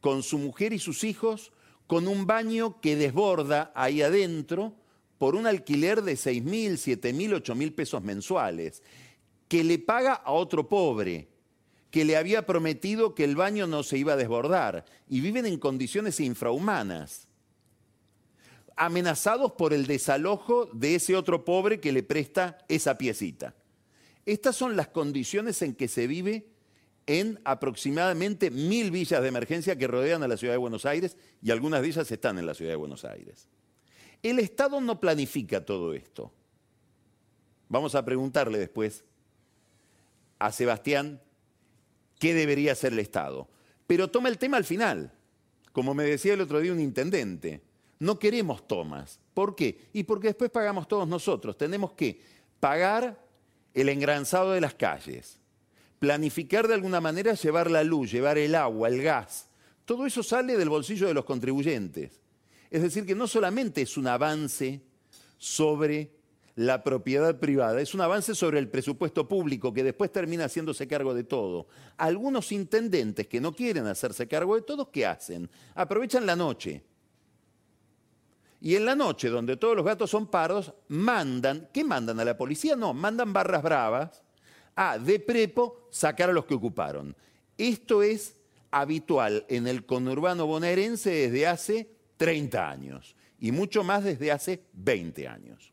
con 0.00 0.22
su 0.22 0.38
mujer 0.38 0.72
y 0.72 0.78
sus 0.78 1.04
hijos, 1.04 1.52
con 1.86 2.08
un 2.08 2.26
baño 2.26 2.80
que 2.80 2.96
desborda 2.96 3.70
ahí 3.74 4.00
adentro 4.00 4.76
por 5.18 5.34
un 5.34 5.46
alquiler 5.46 6.02
de 6.02 6.16
seis 6.16 6.42
mil, 6.42 6.78
siete 6.78 7.12
mil, 7.12 7.34
ocho 7.34 7.54
mil 7.54 7.72
pesos 7.72 8.02
mensuales, 8.02 8.82
que 9.48 9.64
le 9.64 9.78
paga 9.78 10.14
a 10.14 10.32
otro 10.32 10.68
pobre 10.68 11.28
que 11.90 12.04
le 12.04 12.16
había 12.16 12.44
prometido 12.44 13.14
que 13.14 13.24
el 13.24 13.36
baño 13.36 13.66
no 13.66 13.82
se 13.82 13.98
iba 13.98 14.12
a 14.12 14.16
desbordar 14.16 14.84
y 15.08 15.20
viven 15.20 15.46
en 15.46 15.58
condiciones 15.58 16.20
infrahumanas, 16.20 17.26
amenazados 18.76 19.52
por 19.52 19.72
el 19.72 19.86
desalojo 19.86 20.66
de 20.66 20.96
ese 20.96 21.16
otro 21.16 21.44
pobre 21.44 21.80
que 21.80 21.92
le 21.92 22.02
presta 22.02 22.58
esa 22.68 22.98
piecita. 22.98 23.54
Estas 24.26 24.54
son 24.54 24.76
las 24.76 24.88
condiciones 24.88 25.62
en 25.62 25.74
que 25.74 25.88
se 25.88 26.06
vive 26.06 26.46
en 27.06 27.40
aproximadamente 27.44 28.50
mil 28.50 28.90
villas 28.90 29.22
de 29.22 29.28
emergencia 29.28 29.76
que 29.76 29.86
rodean 29.86 30.22
a 30.22 30.28
la 30.28 30.36
ciudad 30.36 30.52
de 30.52 30.58
Buenos 30.58 30.84
Aires 30.84 31.16
y 31.42 31.50
algunas 31.50 31.80
de 31.80 31.88
ellas 31.88 32.10
están 32.12 32.38
en 32.38 32.44
la 32.44 32.52
ciudad 32.52 32.72
de 32.72 32.76
Buenos 32.76 33.06
Aires. 33.06 33.48
El 34.22 34.38
Estado 34.38 34.80
no 34.80 35.00
planifica 35.00 35.64
todo 35.64 35.94
esto. 35.94 36.32
Vamos 37.68 37.94
a 37.94 38.04
preguntarle 38.04 38.58
después 38.58 39.04
a 40.38 40.50
Sebastián 40.52 41.20
qué 42.18 42.34
debería 42.34 42.72
hacer 42.72 42.92
el 42.92 42.98
Estado. 42.98 43.48
Pero 43.86 44.08
toma 44.08 44.28
el 44.28 44.38
tema 44.38 44.56
al 44.56 44.64
final, 44.64 45.12
como 45.72 45.94
me 45.94 46.04
decía 46.04 46.34
el 46.34 46.40
otro 46.40 46.60
día 46.60 46.72
un 46.72 46.80
intendente. 46.80 47.62
No 48.00 48.18
queremos 48.18 48.66
tomas. 48.66 49.20
¿Por 49.34 49.54
qué? 49.54 49.88
Y 49.92 50.04
porque 50.04 50.28
después 50.28 50.50
pagamos 50.50 50.88
todos 50.88 51.06
nosotros. 51.08 51.56
Tenemos 51.56 51.92
que 51.92 52.20
pagar 52.60 53.24
el 53.74 53.88
engranzado 53.88 54.52
de 54.52 54.60
las 54.60 54.74
calles, 54.74 55.38
planificar 55.98 56.66
de 56.66 56.74
alguna 56.74 57.00
manera 57.00 57.34
llevar 57.34 57.70
la 57.70 57.84
luz, 57.84 58.10
llevar 58.10 58.38
el 58.38 58.54
agua, 58.54 58.88
el 58.88 59.02
gas. 59.02 59.48
Todo 59.84 60.06
eso 60.06 60.22
sale 60.22 60.56
del 60.56 60.68
bolsillo 60.68 61.06
de 61.06 61.14
los 61.14 61.24
contribuyentes. 61.24 62.20
Es 62.70 62.82
decir, 62.82 63.06
que 63.06 63.14
no 63.14 63.26
solamente 63.26 63.82
es 63.82 63.96
un 63.96 64.06
avance 64.06 64.82
sobre 65.38 66.18
la 66.58 66.82
propiedad 66.82 67.38
privada. 67.38 67.80
Es 67.80 67.94
un 67.94 68.00
avance 68.00 68.34
sobre 68.34 68.58
el 68.58 68.68
presupuesto 68.68 69.28
público 69.28 69.72
que 69.72 69.84
después 69.84 70.10
termina 70.10 70.46
haciéndose 70.46 70.88
cargo 70.88 71.14
de 71.14 71.22
todo. 71.22 71.68
Algunos 71.96 72.50
intendentes 72.50 73.28
que 73.28 73.40
no 73.40 73.54
quieren 73.54 73.86
hacerse 73.86 74.26
cargo 74.26 74.56
de 74.56 74.62
todo, 74.62 74.90
¿qué 74.90 75.06
hacen? 75.06 75.48
Aprovechan 75.76 76.26
la 76.26 76.34
noche. 76.34 76.82
Y 78.60 78.74
en 78.74 78.84
la 78.84 78.96
noche, 78.96 79.28
donde 79.28 79.56
todos 79.56 79.76
los 79.76 79.84
gatos 79.84 80.10
son 80.10 80.26
pardos, 80.26 80.74
mandan, 80.88 81.68
¿qué 81.72 81.84
mandan 81.84 82.18
a 82.18 82.24
la 82.24 82.36
policía? 82.36 82.74
No, 82.74 82.92
mandan 82.92 83.32
barras 83.32 83.62
bravas 83.62 84.22
a 84.74 84.98
de 84.98 85.20
prepo 85.20 85.86
sacar 85.90 86.30
a 86.30 86.32
los 86.32 86.44
que 86.44 86.54
ocuparon. 86.54 87.14
Esto 87.56 88.02
es 88.02 88.34
habitual 88.72 89.46
en 89.48 89.68
el 89.68 89.86
conurbano 89.86 90.46
bonaerense 90.46 91.10
desde 91.10 91.46
hace 91.46 91.97
30 92.18 92.68
años 92.68 93.16
y 93.40 93.52
mucho 93.52 93.82
más 93.82 94.04
desde 94.04 94.30
hace 94.30 94.64
20 94.74 95.26
años. 95.26 95.72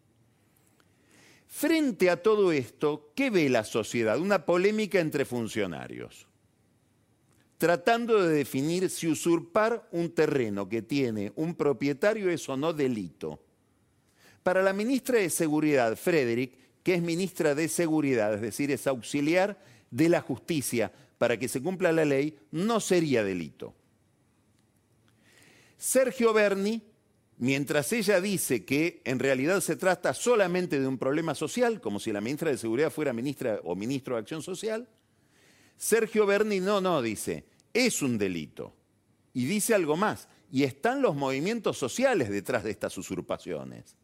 Frente 1.48 2.10
a 2.10 2.22
todo 2.22 2.52
esto, 2.52 3.12
¿qué 3.16 3.30
ve 3.30 3.50
la 3.50 3.64
sociedad? 3.64 4.20
Una 4.20 4.46
polémica 4.46 5.00
entre 5.00 5.25
funcionarios, 5.25 6.28
tratando 7.58 8.22
de 8.22 8.36
definir 8.36 8.90
si 8.90 9.08
usurpar 9.08 9.88
un 9.92 10.12
terreno 10.12 10.68
que 10.68 10.82
tiene 10.82 11.32
un 11.36 11.56
propietario 11.56 12.30
es 12.30 12.48
o 12.50 12.58
no 12.58 12.74
delito. 12.74 13.42
Para 14.44 14.62
la 14.62 14.74
ministra 14.74 15.20
de 15.20 15.30
Seguridad, 15.30 15.96
Frederick, 15.96 16.54
que 16.84 16.96
es 16.96 17.02
ministra 17.02 17.56
de 17.56 17.68
Seguridad, 17.68 18.34
es 18.36 18.42
decir, 18.42 18.70
es 18.72 18.86
auxiliar 18.86 19.58
de 19.90 20.10
la 20.10 20.22
justicia 20.22 20.92
para 21.18 21.40
que 21.40 21.48
se 21.48 21.62
cumpla 21.62 21.92
la 21.92 22.06
ley, 22.06 22.38
no 22.52 22.80
sería 22.80 23.24
delito. 23.24 23.74
Sergio 25.86 26.34
Berni, 26.34 26.82
mientras 27.38 27.94
ella 27.94 28.20
dice 28.20 28.65
que 28.65 29.04
en 29.06 29.20
realidad 29.20 29.62
se 29.62 29.75
trata 29.75 30.15
solamente 30.15 30.80
de 30.80 30.88
un 30.88 30.98
problema 30.98 31.36
social, 31.36 31.80
como 31.80 32.00
si 32.00 32.12
la 32.12 32.22
ministra 32.22 32.50
de 32.50 32.58
Seguridad 32.58 32.89
fuera 32.89 33.13
ministra 33.13 33.60
o 33.63 33.75
ministro 33.75 34.15
de 34.15 34.22
Acción 34.22 34.42
Social, 34.42 34.89
Sergio 35.77 36.25
Berni 36.25 36.60
no, 36.60 36.82
no, 36.82 37.04
dice, 37.04 37.46
es 37.72 38.01
un 38.01 38.18
delito. 38.18 38.74
Y 39.32 39.46
dice 39.46 39.75
algo 39.75 39.96
más, 39.96 40.27
y 40.51 40.63
están 40.63 41.04
los 41.04 41.15
movimientos 41.15 41.77
sociales 41.77 42.32
detrás 42.32 42.63
de 42.63 42.72
estas 42.72 42.98
usurpaciones 42.98 43.96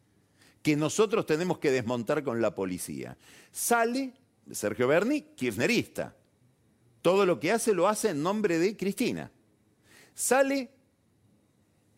que 0.62 0.76
nosotros 0.76 1.26
tenemos 1.26 1.58
que 1.58 1.72
desmontar 1.72 2.24
con 2.24 2.44
la 2.44 2.54
policía. 2.54 3.18
Sale 3.52 4.14
Sergio 4.52 4.88
Berni, 4.88 5.22
kirchnerista. 5.36 6.16
Todo 7.02 7.26
lo 7.26 7.40
que 7.40 7.52
hace 7.52 7.74
lo 7.74 7.88
hace 7.88 8.10
en 8.10 8.22
nombre 8.22 8.60
de 8.60 8.78
Cristina. 8.78 9.32
Sale 10.14 10.81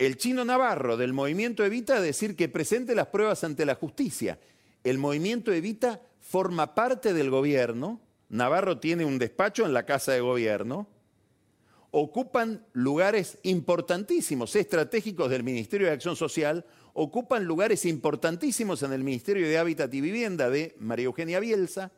el 0.06 0.18
chino 0.18 0.44
Navarro 0.46 0.98
del 0.98 1.14
movimiento 1.14 1.64
Evita 1.64 2.02
decir 2.02 2.36
que 2.36 2.50
presente 2.50 2.96
las 2.96 3.08
pruebas 3.08 3.44
ante 3.44 3.66
la 3.66 3.76
justicia. 3.76 4.40
El 4.84 4.98
movimiento 4.98 5.52
Evita 5.52 6.02
forma 6.20 6.74
parte 6.74 7.14
del 7.14 7.30
gobierno. 7.30 8.02
Navarro 8.30 8.80
tiene 8.80 9.06
un 9.06 9.20
despacho 9.20 9.66
en 9.66 9.74
la 9.74 9.86
Casa 9.86 10.14
de 10.14 10.22
Gobierno. 10.22 10.88
Ocupan 11.92 12.66
lugares 12.74 13.38
importantísimos, 13.44 14.56
estratégicos 14.56 15.30
del 15.30 15.44
Ministerio 15.44 15.88
de 15.88 15.94
Acción 15.94 16.16
Social 16.16 16.66
ocupan 16.94 17.46
lugares 17.46 17.86
importantísimos 17.86 18.84
en 18.84 18.94
el 18.94 19.04
Ministerio 19.04 19.48
de 19.48 19.58
Hábitat 19.58 19.94
y 19.94 20.02
Vivienda 20.02 20.50
de 20.50 20.76
María 20.80 21.06
Eugenia 21.06 21.40
Bielsa. 21.40 21.92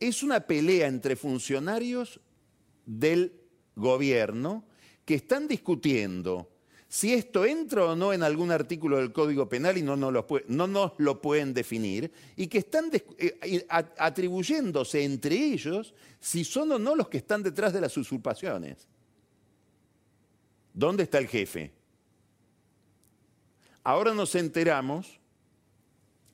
Es 0.00 0.22
una 0.22 0.40
pelea 0.40 0.88
entre 0.88 1.16
funcionarios 1.16 2.20
del 2.84 3.40
gobierno 3.76 4.64
que 5.04 5.14
están 5.14 5.48
discutiendo 5.48 6.50
si 6.88 7.12
esto 7.12 7.44
entra 7.44 7.84
o 7.84 7.94
no 7.94 8.14
en 8.14 8.22
algún 8.22 8.50
artículo 8.50 8.96
del 8.96 9.12
Código 9.12 9.46
Penal 9.46 9.76
y 9.76 9.82
no 9.82 9.94
nos 9.94 10.92
lo, 10.96 11.20
pueden 11.20 11.52
definir, 11.52 12.10
y 12.34 12.46
que 12.46 12.58
están 12.58 12.90
eh, 13.18 13.66
atribuyéndose 13.68 15.04
entre 15.04 15.36
ellos 15.36 15.94
si 16.18 16.44
son 16.44 16.72
o 16.72 16.78
no 16.78 16.96
los 16.96 17.08
que 17.08 17.18
están 17.18 17.42
detrás 17.42 17.74
de 17.74 17.82
las 17.82 17.94
usurpaciones. 17.98 18.88
¿Dónde 20.72 21.02
está 21.02 21.18
el 21.18 21.28
jefe? 21.28 21.72
Ahora 23.84 24.14
nos 24.14 24.34
enteramos 24.34 25.20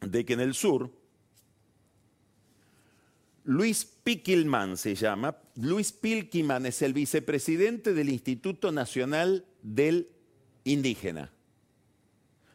de 0.01 0.25
que 0.25 0.35
en 0.35 0.41
el 0.41 0.55
sur, 0.55 0.91
Luis 3.43 3.85
Piquilman 3.85 4.77
se 4.77 4.95
llama, 4.95 5.37
Luis 5.57 5.93
Pilkiman 5.93 6.65
es 6.67 6.81
el 6.83 6.93
vicepresidente 6.93 7.93
del 7.93 8.09
Instituto 8.09 8.71
Nacional 8.71 9.45
del 9.63 10.13
Indígena. 10.64 11.30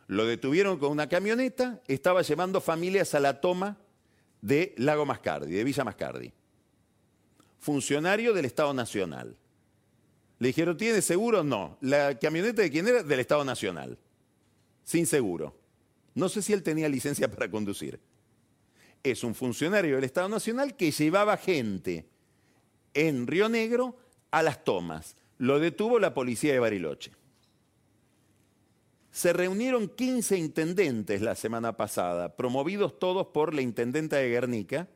Lo 0.08 0.26
detuvieron 0.26 0.80
con 0.80 0.92
una 0.92 1.08
camioneta, 1.08 1.82
estaba 1.88 2.22
llevando 2.24 2.62
familias 2.62 3.14
a 3.14 3.20
la 3.20 3.40
toma 3.40 3.78
de 4.42 4.74
Lago 4.78 5.06
Mascardi, 5.06 5.54
de 5.54 5.64
Villa 5.64 5.84
Mascardi. 5.84 6.34
Funcionario 7.60 8.34
del 8.34 8.46
Estado 8.46 8.74
Nacional. 8.74 9.38
Le 10.40 10.48
dijeron, 10.48 10.78
¿tiene 10.78 11.02
seguro? 11.02 11.44
No. 11.44 11.78
¿La 11.82 12.18
camioneta 12.18 12.62
de 12.62 12.72
quién 12.72 12.88
era? 12.88 13.04
Del 13.04 13.20
Estado 13.20 13.44
Nacional 13.44 14.00
sin 14.90 15.06
seguro. 15.06 15.56
No 16.16 16.30
sé 16.30 16.42
si 16.42 16.52
él 16.52 16.64
tenía 16.64 16.90
licencia 16.90 17.30
para 17.30 17.52
conducir. 17.52 18.00
Es 19.04 19.24
un 19.24 19.36
funcionario 19.36 19.94
del 19.96 20.04
Estado 20.04 20.28
Nacional 20.28 20.76
que 20.76 20.90
llevaba 20.90 21.38
gente 21.38 22.10
en 22.96 23.28
Río 23.28 23.50
Negro 23.50 23.98
a 24.32 24.42
las 24.42 24.64
tomas. 24.64 25.16
Lo 25.38 25.60
detuvo 25.60 26.00
la 26.00 26.16
policía 26.16 26.54
de 26.54 26.60
Bariloche. 26.60 27.12
Se 29.12 29.34
reunieron 29.34 29.88
15 29.88 30.38
intendentes 30.38 31.22
la 31.22 31.36
semana 31.36 31.76
pasada, 31.76 32.36
promovidos 32.36 33.00
todos 33.00 33.28
por 33.28 33.54
la 33.54 33.62
intendenta 33.62 34.18
de 34.18 34.30
Guernica, 34.30 34.88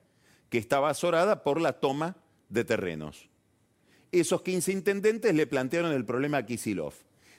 que 0.49 0.59
estaba 0.59 0.89
azorada 0.89 1.43
por 1.43 1.59
la 1.59 1.79
toma 1.79 2.17
de 2.49 2.63
terrenos. 2.63 3.29
Esos 4.11 4.43
15 4.43 4.71
intendentes 4.71 5.33
le 5.33 5.47
plantearon 5.47 5.91
el 5.91 6.05
problema 6.05 6.37
a 6.37 6.45
Kisilov. 6.45 6.93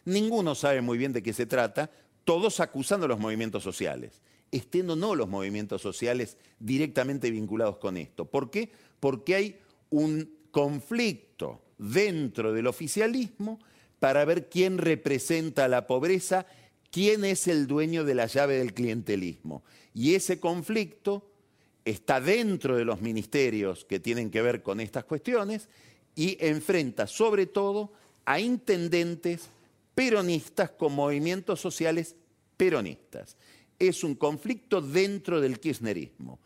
Ninguno 0.04 0.54
sabe 0.56 0.80
muy 0.80 0.98
bien 0.98 1.12
de 1.12 1.22
qué 1.22 1.32
se 1.32 1.46
trata, 1.46 1.90
todos 2.24 2.58
acusando 2.58 3.06
a 3.06 3.08
los 3.08 3.20
movimientos 3.20 3.62
sociales, 3.62 4.20
estén 4.50 4.90
o 4.90 4.96
no 4.96 5.14
los 5.14 5.28
movimientos 5.28 5.80
sociales 5.80 6.36
directamente 6.58 7.30
vinculados 7.30 7.76
con 7.78 7.96
esto. 7.96 8.24
¿Por 8.24 8.50
qué? 8.50 8.72
Porque 8.98 9.34
hay 9.36 9.58
un 9.90 10.28
conflicto 10.50 11.62
dentro 11.78 12.52
del 12.52 12.66
oficialismo 12.66 13.60
para 14.00 14.24
ver 14.24 14.48
quién 14.48 14.78
representa 14.78 15.68
la 15.68 15.86
pobreza, 15.86 16.46
quién 16.94 17.24
es 17.24 17.48
el 17.48 17.66
dueño 17.66 18.04
de 18.04 18.14
la 18.14 18.26
llave 18.26 18.58
del 18.58 18.72
clientelismo. 18.72 19.64
Y 19.94 20.14
ese 20.14 20.38
conflicto 20.38 21.28
está 21.84 22.20
dentro 22.20 22.76
de 22.76 22.84
los 22.84 23.00
ministerios 23.00 23.84
que 23.84 23.98
tienen 23.98 24.30
que 24.30 24.40
ver 24.40 24.62
con 24.62 24.78
estas 24.78 25.02
cuestiones 25.02 25.68
y 26.14 26.36
enfrenta 26.38 27.08
sobre 27.08 27.46
todo 27.46 27.92
a 28.24 28.38
intendentes 28.38 29.48
peronistas 29.96 30.70
con 30.70 30.92
movimientos 30.92 31.60
sociales 31.60 32.14
peronistas. 32.56 33.36
Es 33.76 34.04
un 34.04 34.14
conflicto 34.14 34.80
dentro 34.80 35.40
del 35.40 35.58
kirchnerismo. 35.58 36.38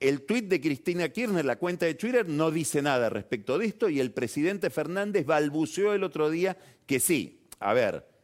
El 0.00 0.22
tuit 0.22 0.46
de 0.46 0.60
Cristina 0.60 1.10
Kirchner, 1.10 1.44
la 1.44 1.60
cuenta 1.60 1.86
de 1.86 1.94
Twitter, 1.94 2.28
no 2.28 2.50
dice 2.50 2.82
nada 2.82 3.08
respecto 3.08 3.56
de 3.56 3.66
esto 3.66 3.88
y 3.88 4.00
el 4.00 4.10
presidente 4.10 4.68
Fernández 4.68 5.26
balbuceó 5.26 5.94
el 5.94 6.02
otro 6.02 6.28
día 6.28 6.58
que 6.86 6.98
sí, 6.98 7.38
a 7.60 7.72
ver, 7.72 8.15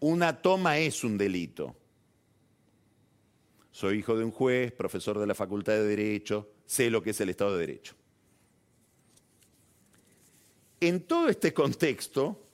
una 0.00 0.40
toma 0.40 0.78
es 0.78 1.04
un 1.04 1.18
delito. 1.18 1.76
Soy 3.70 3.98
hijo 3.98 4.16
de 4.16 4.24
un 4.24 4.30
juez, 4.30 4.72
profesor 4.72 5.18
de 5.18 5.26
la 5.26 5.34
Facultad 5.34 5.74
de 5.74 5.84
Derecho, 5.84 6.50
sé 6.66 6.90
lo 6.90 7.02
que 7.02 7.10
es 7.10 7.20
el 7.20 7.28
Estado 7.28 7.52
de 7.52 7.66
Derecho. 7.66 7.94
En 10.80 11.02
todo 11.02 11.28
este 11.28 11.52
contexto, 11.52 12.44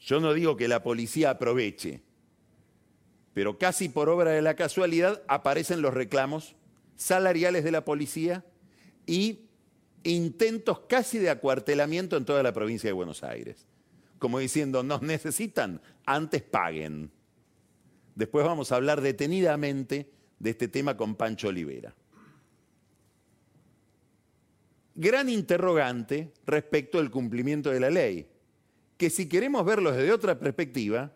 yo 0.00 0.20
no 0.20 0.32
digo 0.34 0.56
que 0.56 0.68
la 0.68 0.82
policía 0.82 1.30
aproveche, 1.30 2.02
pero 3.34 3.58
casi 3.58 3.88
por 3.88 4.08
obra 4.08 4.30
de 4.30 4.42
la 4.42 4.56
casualidad 4.56 5.22
aparecen 5.28 5.80
los 5.80 5.94
reclamos 5.94 6.54
salariales 6.96 7.64
de 7.64 7.72
la 7.72 7.84
policía 7.84 8.44
y 9.06 9.40
intentos 10.04 10.80
casi 10.80 11.18
de 11.18 11.30
acuartelamiento 11.30 12.16
en 12.16 12.24
toda 12.24 12.42
la 12.42 12.52
provincia 12.52 12.88
de 12.88 12.92
Buenos 12.92 13.22
Aires. 13.22 13.66
Como 14.22 14.38
diciendo, 14.38 14.84
nos 14.84 15.02
necesitan, 15.02 15.80
antes 16.06 16.42
paguen. 16.42 17.10
Después 18.14 18.46
vamos 18.46 18.70
a 18.70 18.76
hablar 18.76 19.00
detenidamente 19.00 20.12
de 20.38 20.50
este 20.50 20.68
tema 20.68 20.96
con 20.96 21.16
Pancho 21.16 21.48
Olivera. 21.48 21.92
Gran 24.94 25.28
interrogante 25.28 26.34
respecto 26.46 27.00
al 27.00 27.10
cumplimiento 27.10 27.70
de 27.70 27.80
la 27.80 27.90
ley 27.90 28.28
que 28.96 29.10
si 29.10 29.28
queremos 29.28 29.64
verlo 29.64 29.90
desde 29.90 30.12
otra 30.12 30.38
perspectiva, 30.38 31.12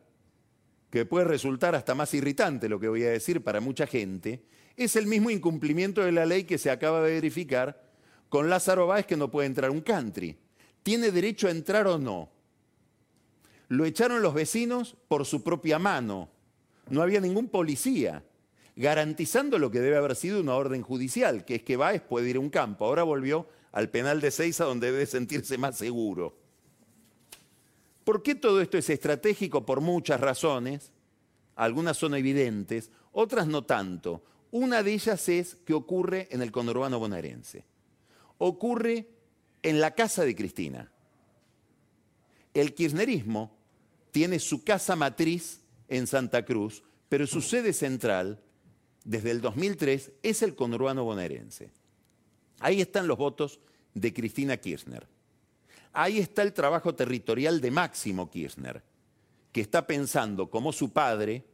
que 0.91 1.07
puede 1.07 1.27
resultar 1.27 1.77
hasta 1.77 1.95
más 1.95 2.13
irritante 2.13 2.69
lo 2.69 2.81
que 2.81 2.89
voy 2.89 3.05
a 3.05 3.11
decir 3.11 3.41
para 3.45 3.61
mucha 3.61 3.87
gente, 3.87 4.43
es 4.77 4.97
el 4.97 5.07
mismo 5.07 5.31
incumplimiento 5.31 6.03
de 6.03 6.11
la 6.11 6.27
ley 6.27 6.43
que 6.43 6.59
se 6.59 6.73
acaba 6.73 7.01
de 7.03 7.15
verificar 7.15 7.89
con 8.29 8.51
Lázaro 8.51 8.89
Báez 8.89 9.07
que 9.07 9.17
no 9.17 9.31
puede 9.31 9.47
entrar 9.47 9.71
un 9.71 9.81
country. 9.81 10.37
¿Tiene 10.83 11.13
derecho 11.13 11.47
a 11.47 11.53
entrar 11.53 11.87
o 11.87 11.99
no? 11.99 12.35
Lo 13.69 13.85
echaron 13.85 14.23
los 14.23 14.35
vecinos 14.35 14.97
por 15.09 15.27
su 15.27 15.43
propia 15.43 15.79
mano. 15.79 16.29
No 16.89 17.03
había 17.03 17.21
ningún 17.21 17.49
policía, 17.49 18.23
garantizando 18.77 19.59
lo 19.59 19.71
que 19.71 19.81
debe 19.81 19.97
haber 19.97 20.15
sido 20.15 20.41
una 20.41 20.55
orden 20.55 20.83
judicial, 20.83 21.45
que 21.45 21.57
es 21.57 21.63
que 21.63 21.77
Báez 21.77 22.03
puede 22.03 22.31
ir 22.31 22.37
a 22.37 22.41
un 22.41 22.51
campo. 22.51 22.85
Ahora 22.85 23.03
volvió 23.03 23.49
al 23.73 23.91
penal 23.91 24.21
de 24.21 24.31
Seiza 24.31 24.65
donde 24.65 24.93
debe 24.93 25.07
sentirse 25.07 25.59
más 25.59 25.77
seguro. 25.77 26.39
¿Por 28.05 28.23
qué 28.23 28.37
todo 28.37 28.61
esto 28.61 28.79
es 28.79 28.89
estratégico? 28.89 29.67
Por 29.67 29.81
muchas 29.81 30.21
razones. 30.21 30.93
Algunas 31.57 31.97
son 31.97 32.15
evidentes, 32.15 32.91
otras 33.13 33.49
no 33.49 33.65
tanto. 33.65 34.23
Una 34.53 34.83
de 34.83 34.93
ellas 34.93 35.29
es 35.29 35.57
que 35.57 35.75
ocurre 35.75 36.29
en 36.31 36.43
el 36.43 36.53
conurbano 36.53 36.99
bonaerense. 36.99 37.65
Ocurre 38.39 39.09
en 39.63 39.81
la 39.81 39.93
casa 39.95 40.25
de 40.25 40.37
Cristina. 40.37 40.93
el 42.55 42.75
kirchnerismo 42.75 43.56
tiene 44.17 44.39
su 44.39 44.65
casa 44.65 44.97
matriz 44.97 45.61
en 45.89 46.07
Santa 46.07 46.43
Cruz, 46.43 46.83
pero 47.07 47.27
su 47.27 47.43
sede 47.43 47.75
central, 47.75 48.41
desde 49.05 49.31
el 49.31 49.43
2003, 49.43 50.11
es 50.23 50.41
el 50.41 50.55
conurbano 50.55 51.05
bonaerense. 51.05 51.71
Ahí 52.61 52.81
están 52.81 53.09
los 53.09 53.19
votos 53.19 53.61
de 53.93 54.15
Cristina 54.15 54.57
Kirchner. 54.57 55.07
Ahí 55.93 56.19
está 56.19 56.41
el 56.41 56.55
trabajo 56.55 56.95
territorial 56.95 57.61
de 57.61 57.71
Máximo 57.71 58.31
Kirchner, 58.31 58.83
que 59.53 59.61
está 59.61 59.87
pensando 59.87 60.49
como 60.49 60.73
su 60.73 60.95
padre, 60.95 61.45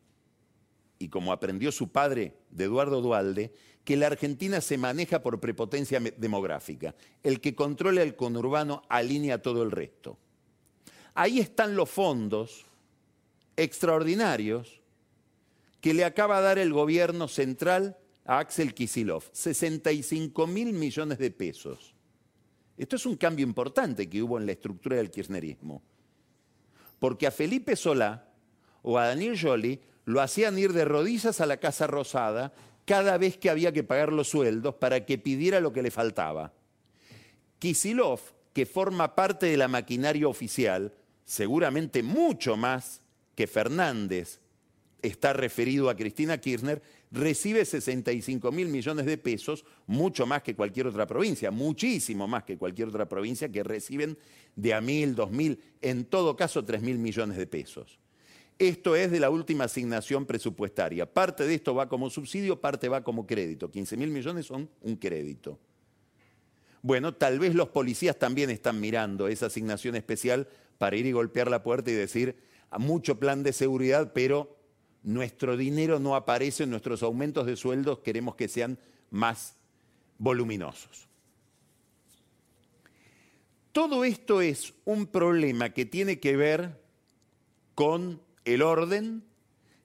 y 1.01 1.09
como 1.09 1.33
aprendió 1.33 1.73
su 1.73 1.91
padre 1.91 2.37
de 2.51 2.67
Eduardo 2.67 3.01
Dualde, 3.01 3.53
que 3.83 3.97
la 3.97 4.07
Argentina 4.07 4.61
se 4.61 4.79
maneja 4.79 5.21
por 5.21 5.41
prepotencia 5.41 5.99
demográfica. 6.17 6.95
El 7.25 7.41
que 7.41 7.57
controla 7.57 8.05
el 8.05 8.15
conurbano 8.15 8.85
alinea 8.89 9.43
todo 9.43 9.65
el 9.65 9.73
resto. 9.73 10.17
Ahí 11.15 11.41
están 11.41 11.77
los 11.77 11.91
fondos 11.91 12.65
extraordinarios 13.57 14.81
que 15.81 15.95
le 15.95 16.05
acaba 16.05 16.39
de 16.41 16.47
dar 16.47 16.59
el 16.59 16.73
gobierno 16.73 17.29
central 17.29 17.99
a 18.25 18.39
Axel 18.39 18.73
Kisilov, 18.73 19.25
65 19.33 20.47
mil 20.47 20.73
millones 20.73 21.19
de 21.19 21.31
pesos. 21.31 21.95
Esto 22.79 22.97
es 22.97 23.05
un 23.05 23.17
cambio 23.17 23.45
importante 23.45 24.09
que 24.09 24.23
hubo 24.23 24.39
en 24.39 24.47
la 24.47 24.53
estructura 24.53 24.97
del 24.97 25.11
kirchnerismo. 25.11 25.83
Porque 26.99 27.27
a 27.27 27.31
Felipe 27.31 27.77
Solá 27.77 28.29
o 28.83 28.97
a 28.99 29.09
Daniel 29.09 29.39
Jolie 29.39 29.81
lo 30.05 30.21
hacían 30.21 30.59
ir 30.59 30.73
de 30.73 30.85
rodillas 30.85 31.41
a 31.41 31.47
la 31.47 31.59
Casa 31.59 31.87
Rosada 31.87 32.53
cada 32.85 33.19
vez 33.19 33.37
que 33.37 33.51
había 33.51 33.73
que 33.73 33.85
pagar 33.85 34.13
los 34.13 34.29
sueldos 34.29 34.77
para 34.77 35.05
que 35.05 35.19
pidiera 35.19 35.61
lo 35.61 35.73
que 35.73 35.83
le 35.83 35.91
faltaba. 35.91 36.53
Kisilov, 37.59 38.21
que 38.53 38.67
forma 38.67 39.15
parte 39.15 39.47
de 39.47 39.57
la 39.57 39.69
maquinaria 39.69 40.27
oficial, 40.29 40.93
seguramente 41.25 42.03
mucho 42.03 42.57
más 42.57 43.01
que 43.35 43.47
Fernández 43.47 44.41
está 45.03 45.33
referido 45.33 45.91
a 45.91 45.97
Cristina 45.97 46.39
Kirchner, 46.39 46.81
recibe 47.11 47.65
65 47.65 48.53
mil 48.53 48.69
millones 48.69 49.05
de 49.05 49.19
pesos, 49.19 49.65
mucho 49.87 50.27
más 50.27 50.43
que 50.43 50.55
cualquier 50.55 50.87
otra 50.87 51.07
provincia, 51.07 51.51
muchísimo 51.51 52.29
más 52.29 52.45
que 52.45 52.57
cualquier 52.57 52.89
otra 52.89 53.09
provincia 53.09 53.51
que 53.51 53.63
reciben 53.63 54.17
de 54.55 54.75
a 54.75 54.81
mil, 54.81 55.15
dos 55.15 55.31
mil, 55.31 55.61
en 55.81 56.05
todo 56.05 56.37
caso 56.37 56.65
tres 56.65 56.83
mil 56.83 56.99
millones 56.99 57.37
de 57.37 57.47
pesos. 57.47 57.99
Esto 58.59 58.95
es 58.95 59.11
de 59.11 59.19
la 59.19 59.31
última 59.31 59.65
asignación 59.65 60.25
presupuestaria. 60.25 61.13
Parte 61.13 61.45
de 61.45 61.55
esto 61.55 61.75
va 61.75 61.89
como 61.89 62.11
subsidio, 62.11 62.61
parte 62.61 62.89
va 62.89 63.03
como 63.03 63.27
crédito. 63.27 63.71
15 63.71 63.97
mil 63.97 64.11
millones 64.11 64.47
son 64.47 64.71
un 64.83 64.97
crédito. 64.97 65.59
Bueno, 66.81 67.15
tal 67.15 67.39
vez 67.39 67.55
los 67.55 67.69
policías 67.71 68.19
también 68.19 68.51
están 68.51 68.81
mirando 68.81 69.27
esa 69.27 69.47
asignación 69.47 69.97
especial 69.97 70.49
para 70.83 70.97
ir 70.97 71.07
y 71.07 71.13
golpear 71.13 71.49
la 71.49 71.63
puerta 71.63 71.93
y 71.93 71.95
decir, 71.95 72.35
a 72.69 72.77
mucho 72.77 73.21
plan 73.21 73.45
de 73.45 73.53
seguridad, 73.53 74.13
pero 74.13 74.59
nuestro 75.05 75.57
dinero 75.57 76.01
no 76.01 76.17
aparece 76.17 76.67
nuestros 76.67 77.05
aumentos 77.05 77.47
de 77.47 77.55
sueldos, 77.55 78.01
queremos 78.01 78.35
que 78.35 78.49
sean 78.49 78.81
más 79.09 79.55
voluminosos. 80.19 81.07
Todo 83.71 84.05
esto 84.05 84.41
es 84.41 84.75
un 84.85 85.07
problema 85.07 85.73
que 85.73 85.87
tiene 85.87 86.19
que 86.19 86.37
ver 86.37 86.81
con 87.77 88.21
el 88.45 88.61
orden, 88.61 89.23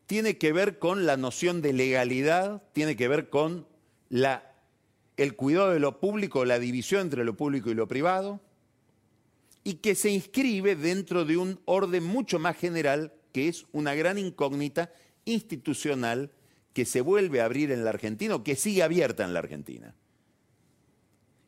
tiene 0.07 0.39
que 0.39 0.51
ver 0.51 0.79
con 0.79 1.05
la 1.05 1.15
noción 1.15 1.61
de 1.61 1.73
legalidad, 1.73 2.63
tiene 2.73 2.95
que 2.95 3.07
ver 3.07 3.29
con 3.29 3.67
la, 4.09 4.51
el 5.15 5.35
cuidado 5.35 5.69
de 5.69 5.79
lo 5.79 5.99
público, 5.99 6.43
la 6.43 6.57
división 6.57 7.01
entre 7.01 7.23
lo 7.23 7.37
público 7.37 7.69
y 7.69 7.75
lo 7.75 7.87
privado, 7.87 8.41
y 9.67 9.79
que 9.79 9.95
se 9.95 10.09
inscribe 10.09 10.77
dentro 10.77 11.25
de 11.25 11.35
un 11.35 11.59
orden 11.65 12.05
mucho 12.05 12.39
más 12.39 12.55
general, 12.55 13.11
que 13.33 13.49
es 13.49 13.65
una 13.73 13.95
gran 13.95 14.17
incógnita 14.17 14.93
institucional 15.25 16.31
que 16.71 16.85
se 16.85 17.01
vuelve 17.01 17.41
a 17.41 17.45
abrir 17.45 17.73
en 17.73 17.83
la 17.83 17.89
Argentina 17.89 18.35
o 18.35 18.45
que 18.45 18.55
sigue 18.55 18.81
abierta 18.81 19.25
en 19.25 19.33
la 19.33 19.39
Argentina. 19.39 19.93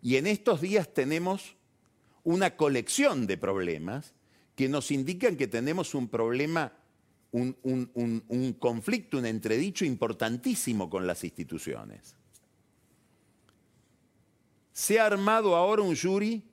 Y 0.02 0.18
en 0.18 0.28
estos 0.28 0.60
días 0.60 0.94
tenemos 0.94 1.56
una 2.24 2.58
colección 2.58 3.26
de 3.26 3.38
problemas 3.38 4.14
que 4.58 4.68
nos 4.68 4.92
indican 4.92 5.38
que 5.38 5.48
tenemos 5.48 5.96
un 5.96 6.10
problema 6.10 6.74
un, 7.32 8.58
conflicto, 8.60 9.18
un 9.18 9.28
entredicho 9.28 9.86
importantísimo 9.86 10.90
con 10.90 11.08
las 11.08 11.24
instituciones. 11.24 12.18
Se 14.74 15.00
ha 15.00 15.06
armado 15.06 15.56
ahora 15.56 15.84
un 15.84 15.96
jury 15.96 16.49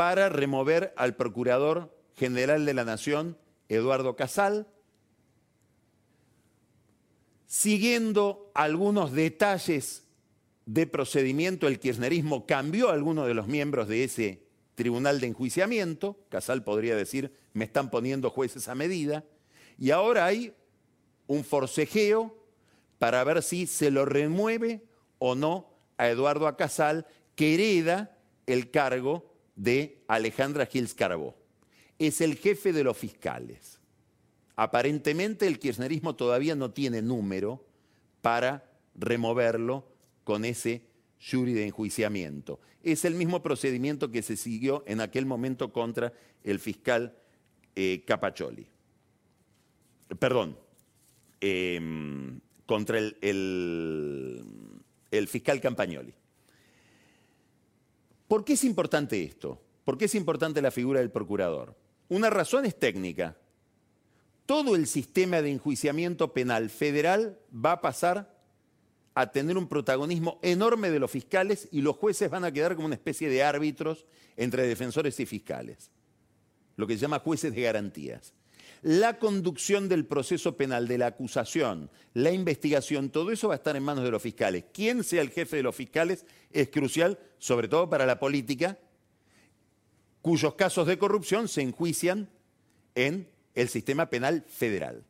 para 0.00 0.30
remover 0.30 0.94
al 0.96 1.14
Procurador 1.14 1.94
General 2.16 2.64
de 2.64 2.72
la 2.72 2.86
Nación, 2.86 3.36
Eduardo 3.68 4.16
Casal, 4.16 4.66
siguiendo 7.46 8.50
algunos 8.54 9.12
detalles 9.12 10.04
de 10.64 10.86
procedimiento, 10.86 11.68
el 11.68 11.78
kirchnerismo 11.78 12.46
cambió 12.46 12.88
a 12.88 12.94
algunos 12.94 13.26
de 13.26 13.34
los 13.34 13.46
miembros 13.46 13.88
de 13.88 14.04
ese 14.04 14.42
tribunal 14.74 15.20
de 15.20 15.26
enjuiciamiento, 15.26 16.16
Casal 16.30 16.64
podría 16.64 16.96
decir, 16.96 17.34
me 17.52 17.66
están 17.66 17.90
poniendo 17.90 18.30
jueces 18.30 18.68
a 18.68 18.74
medida, 18.74 19.26
y 19.76 19.90
ahora 19.90 20.24
hay 20.24 20.54
un 21.26 21.44
forcejeo 21.44 22.34
para 22.98 23.22
ver 23.22 23.42
si 23.42 23.66
se 23.66 23.90
lo 23.90 24.06
remueve 24.06 24.82
o 25.18 25.34
no 25.34 25.74
a 25.98 26.08
Eduardo 26.08 26.46
Acasal, 26.46 27.06
que 27.34 27.52
hereda 27.52 28.16
el 28.46 28.70
cargo 28.70 29.29
de 29.60 30.02
Alejandra 30.08 30.66
Gils 30.66 30.94
Carbó. 30.94 31.36
Es 31.98 32.20
el 32.20 32.36
jefe 32.36 32.72
de 32.72 32.82
los 32.82 32.96
fiscales. 32.96 33.78
Aparentemente 34.56 35.46
el 35.46 35.58
kirchnerismo 35.58 36.16
todavía 36.16 36.54
no 36.54 36.70
tiene 36.70 37.02
número 37.02 37.64
para 38.22 38.70
removerlo 38.94 39.86
con 40.24 40.44
ese 40.44 40.82
jury 41.20 41.52
de 41.52 41.66
enjuiciamiento. 41.66 42.60
Es 42.82 43.04
el 43.04 43.14
mismo 43.14 43.42
procedimiento 43.42 44.10
que 44.10 44.22
se 44.22 44.36
siguió 44.36 44.82
en 44.86 45.00
aquel 45.00 45.26
momento 45.26 45.72
contra 45.72 46.12
el 46.42 46.58
fiscal 46.58 47.16
eh, 47.76 48.02
Capacholi 48.06 48.66
perdón, 50.18 50.58
em, 51.40 52.40
contra 52.66 52.98
el 52.98 54.44
fiscal 55.28 55.60
Campagnoli. 55.60 56.14
¿Por 58.30 58.44
qué 58.44 58.52
es 58.52 58.62
importante 58.62 59.24
esto? 59.24 59.60
¿Por 59.84 59.98
qué 59.98 60.04
es 60.04 60.14
importante 60.14 60.62
la 60.62 60.70
figura 60.70 61.00
del 61.00 61.10
procurador? 61.10 61.76
Una 62.08 62.30
razón 62.30 62.64
es 62.64 62.78
técnica. 62.78 63.36
Todo 64.46 64.76
el 64.76 64.86
sistema 64.86 65.42
de 65.42 65.50
enjuiciamiento 65.50 66.32
penal 66.32 66.70
federal 66.70 67.40
va 67.52 67.72
a 67.72 67.80
pasar 67.80 68.32
a 69.14 69.32
tener 69.32 69.58
un 69.58 69.66
protagonismo 69.66 70.38
enorme 70.42 70.92
de 70.92 71.00
los 71.00 71.10
fiscales 71.10 71.68
y 71.72 71.80
los 71.80 71.96
jueces 71.96 72.30
van 72.30 72.44
a 72.44 72.52
quedar 72.52 72.76
como 72.76 72.86
una 72.86 72.94
especie 72.94 73.28
de 73.28 73.42
árbitros 73.42 74.06
entre 74.36 74.64
defensores 74.64 75.18
y 75.18 75.26
fiscales, 75.26 75.90
lo 76.76 76.86
que 76.86 76.94
se 76.94 77.00
llama 77.00 77.18
jueces 77.18 77.52
de 77.52 77.62
garantías 77.62 78.32
la 78.82 79.18
conducción 79.18 79.88
del 79.88 80.06
proceso 80.06 80.56
penal, 80.56 80.88
de 80.88 80.98
la 80.98 81.08
acusación, 81.08 81.90
la 82.14 82.32
investigación, 82.32 83.10
todo 83.10 83.30
eso 83.30 83.48
va 83.48 83.54
a 83.54 83.56
estar 83.58 83.76
en 83.76 83.82
manos 83.82 84.04
de 84.04 84.10
los 84.10 84.22
fiscales. 84.22 84.64
Quién 84.72 85.04
sea 85.04 85.20
el 85.22 85.30
jefe 85.30 85.56
de 85.56 85.62
los 85.62 85.76
fiscales 85.76 86.24
es 86.50 86.68
crucial, 86.70 87.18
sobre 87.38 87.68
todo 87.68 87.90
para 87.90 88.06
la 88.06 88.18
política, 88.18 88.78
cuyos 90.22 90.54
casos 90.54 90.86
de 90.86 90.98
corrupción 90.98 91.48
se 91.48 91.62
enjuician 91.62 92.28
en 92.94 93.28
el 93.54 93.68
sistema 93.68 94.06
penal 94.06 94.44
federal. 94.48 95.04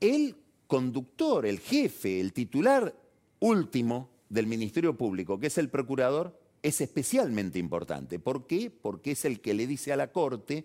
El 0.00 0.36
conductor, 0.66 1.46
el 1.46 1.60
jefe, 1.60 2.20
el 2.20 2.32
titular 2.32 2.94
último 3.40 4.10
del 4.28 4.46
Ministerio 4.46 4.96
Público, 4.96 5.38
que 5.38 5.46
es 5.46 5.58
el 5.58 5.68
procurador, 5.68 6.38
es 6.62 6.80
especialmente 6.80 7.58
importante. 7.58 8.18
¿Por 8.18 8.46
qué? 8.46 8.70
Porque 8.70 9.12
es 9.12 9.24
el 9.24 9.40
que 9.40 9.54
le 9.54 9.66
dice 9.66 9.92
a 9.92 9.96
la 9.96 10.12
Corte, 10.12 10.64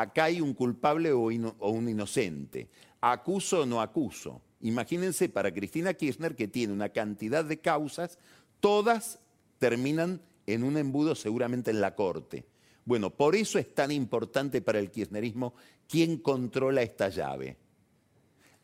acá 0.00 0.24
hay 0.24 0.42
un 0.42 0.52
culpable 0.52 1.10
o, 1.12 1.20
un 1.20 1.88
inocente, 1.88 2.68
acuso 3.00 3.62
o 3.62 3.66
no 3.66 3.80
acuso. 3.80 4.42
Imagínense 4.60 5.30
para 5.30 5.52
Cristina 5.52 5.94
Kirchner 5.94 6.36
que 6.36 6.48
tiene 6.48 6.74
una 6.74 6.90
cantidad 6.90 7.42
de 7.42 7.60
causas, 7.60 8.18
todas 8.60 9.20
terminan 9.58 10.20
en 10.46 10.64
un 10.64 10.76
embudo 10.76 11.14
seguramente 11.14 11.70
en 11.70 11.80
la 11.80 11.94
Corte. 11.94 12.44
Bueno, 12.84 13.08
por 13.08 13.34
eso 13.34 13.58
es 13.58 13.74
tan 13.74 13.90
importante 13.90 14.60
para 14.60 14.78
el 14.78 14.90
kirchnerismo 14.90 15.54
quién 15.88 16.18
controla 16.18 16.82
esta 16.82 17.08
llave. 17.08 17.56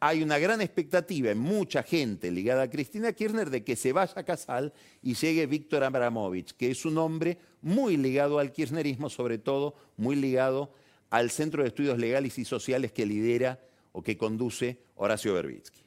Hay 0.00 0.22
una 0.22 0.38
gran 0.38 0.60
expectativa 0.60 1.30
en 1.30 1.38
mucha 1.38 1.82
gente 1.82 2.30
ligada 2.30 2.64
a 2.64 2.70
Cristina 2.70 3.12
Kirchner 3.12 3.48
de 3.48 3.64
que 3.64 3.76
se 3.76 3.92
vaya 3.92 4.12
a 4.16 4.24
Casal 4.24 4.74
y 5.00 5.14
llegue 5.14 5.46
Víctor 5.46 5.82
Abramovich, 5.82 6.52
que 6.56 6.70
es 6.70 6.84
un 6.84 6.98
hombre 6.98 7.38
muy 7.62 7.96
ligado 7.96 8.38
al 8.38 8.52
kirchnerismo, 8.52 9.08
sobre 9.08 9.38
todo 9.38 9.74
muy 9.96 10.16
ligado 10.16 10.72
al 11.12 11.30
Centro 11.30 11.62
de 11.62 11.68
Estudios 11.68 11.98
Legales 11.98 12.38
y 12.38 12.44
Sociales 12.46 12.90
que 12.90 13.04
lidera 13.04 13.60
o 13.92 14.02
que 14.02 14.16
conduce 14.16 14.78
Horacio 14.96 15.34
Berbitsky. 15.34 15.82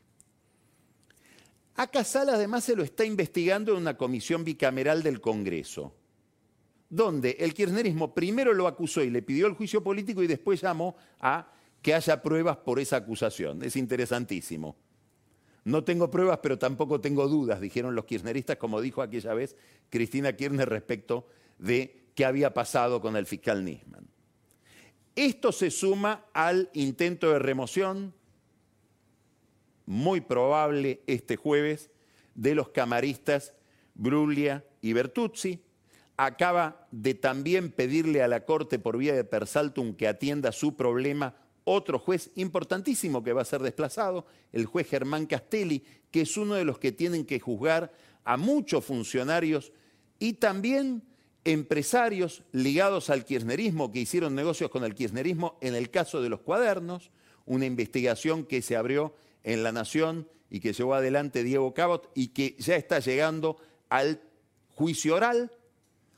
A 1.78 1.88
Casal 1.88 2.30
además 2.30 2.64
se 2.64 2.76
lo 2.76 2.84
está 2.84 3.06
investigando 3.06 3.72
en 3.72 3.80
una 3.80 3.98
comisión 3.98 4.44
bicameral 4.46 5.02
del 5.04 5.20
Congreso. 5.20 5.94
donde 6.88 7.32
el 7.40 7.56
kirchnerismo 7.56 8.14
primero 8.14 8.54
lo 8.54 8.68
acusó 8.68 9.02
y 9.02 9.10
le 9.10 9.24
pidió 9.24 9.48
el 9.48 9.54
juicio 9.54 9.84
político 9.84 10.22
y 10.22 10.28
después 10.28 10.62
llamó 10.62 10.96
a 11.20 11.52
que 11.82 11.96
haya 11.96 12.22
pruebas 12.22 12.58
por 12.58 12.80
esa 12.80 12.98
acusación. 12.98 13.64
Es 13.64 13.76
interesantísimo. 13.76 14.78
No 15.64 15.84
tengo 15.84 16.12
pruebas, 16.12 16.40
pero 16.44 16.60
tampoco 16.60 17.02
tengo 17.02 17.28
dudas, 17.28 17.60
dijeron 17.60 17.96
los 17.96 18.06
kirchneristas, 18.06 18.58
como 18.58 18.80
dijo 18.80 19.02
aquella 19.02 19.34
vez 19.34 19.56
Cristina 19.90 20.34
Kirchner 20.34 20.70
respecto 20.70 21.28
de 21.58 22.06
qué 22.14 22.24
había 22.24 22.54
pasado 22.54 23.02
con 23.02 23.16
el 23.18 23.26
fiscal 23.26 23.66
Nisman. 23.66 24.15
Esto 25.16 25.52
se 25.54 25.72
suma 25.72 26.26
al 26.34 26.70
intento 26.74 27.32
de 27.32 27.40
remoción, 27.40 28.14
muy 29.86 30.20
probable 30.20 31.02
este 31.08 31.38
jueves, 31.38 31.90
de 32.34 32.54
los 32.54 32.70
camaristas 32.70 33.54
Bruglia 33.94 34.66
y 34.82 34.92
Bertuzzi. 34.92 35.62
Acaba 36.18 36.88
de 36.92 37.14
también 37.14 37.72
pedirle 37.72 38.24
a 38.24 38.28
la 38.28 38.46
Corte 38.46 38.78
por 38.78 38.98
vía 38.98 39.14
de 39.14 39.24
Persaltum 39.24 39.96
que 39.96 40.08
atienda 40.08 40.52
su 40.52 40.76
problema 40.76 41.36
otro 41.64 41.98
juez 41.98 42.30
importantísimo 42.36 43.24
que 43.24 43.34
va 43.34 43.42
a 43.42 43.46
ser 43.46 43.62
desplazado, 43.62 44.26
el 44.52 44.66
juez 44.66 44.88
Germán 44.88 45.26
Castelli, 45.26 45.84
que 46.12 46.22
es 46.22 46.38
uno 46.38 46.54
de 46.54 46.64
los 46.64 46.78
que 46.78 46.92
tienen 46.92 47.26
que 47.26 47.40
juzgar 47.40 47.92
a 48.24 48.38
muchos 48.38 48.86
funcionarios 48.86 49.72
y 50.20 50.34
también 50.34 51.04
empresarios 51.46 52.44
ligados 52.52 53.12
al 53.12 53.24
kirchnerismo 53.24 53.92
que 53.92 54.00
hicieron 54.00 54.36
negocios 54.36 54.72
con 54.72 54.84
el 54.84 54.96
kirchnerismo 54.96 55.58
en 55.62 55.76
el 55.76 55.92
caso 55.92 56.22
de 56.22 56.30
los 56.30 56.42
cuadernos, 56.42 57.12
una 57.46 57.66
investigación 57.66 58.46
que 58.46 58.64
se 58.64 58.76
abrió 58.76 59.16
en 59.44 59.62
La 59.62 59.72
Nación 59.72 60.28
y 60.50 60.60
que 60.60 60.74
llevó 60.74 60.96
adelante 60.96 61.44
Diego 61.44 61.74
Cabot 61.74 62.12
y 62.16 62.30
que 62.30 62.56
ya 62.58 62.76
está 62.76 63.00
llegando 63.00 63.58
al 63.90 64.20
juicio 64.74 65.16
oral. 65.16 65.52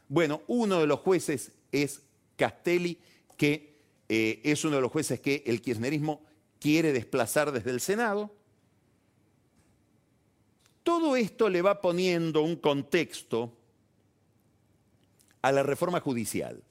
Bueno, 0.07 0.41
uno 0.47 0.79
de 0.79 0.87
los 0.87 1.01
jueces 1.01 1.51
es 1.73 2.01
Castelli, 2.37 2.97
que 3.35 3.75
eh, 4.07 4.39
es 4.45 4.63
uno 4.63 4.77
de 4.77 4.81
los 4.81 4.91
jueces 4.91 5.19
que 5.19 5.43
el 5.45 5.61
kirchnerismo 5.61 6.21
quiere 6.59 6.93
desplazar 6.93 7.51
desde 7.51 7.71
el 7.71 7.81
Senado. 7.81 8.31
Todo 10.83 11.17
esto 11.17 11.49
le 11.49 11.61
va 11.61 11.81
poniendo 11.81 12.41
un 12.43 12.55
contexto 12.55 13.57
a 15.47 15.51
la 15.53 15.63
reforma 15.63 16.01
judicial. 16.01 16.62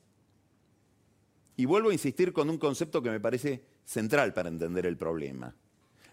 Y 1.57 1.65
vuelvo 1.65 1.89
a 1.89 1.95
insistir 1.95 2.35
con 2.35 2.51
un 2.51 2.59
concepto 2.59 3.03
que 3.03 3.11
me 3.11 3.21
parece 3.21 3.65
central 3.87 4.35
para 4.35 4.51
entender 4.51 4.85
el 4.85 4.99
problema. 4.99 5.55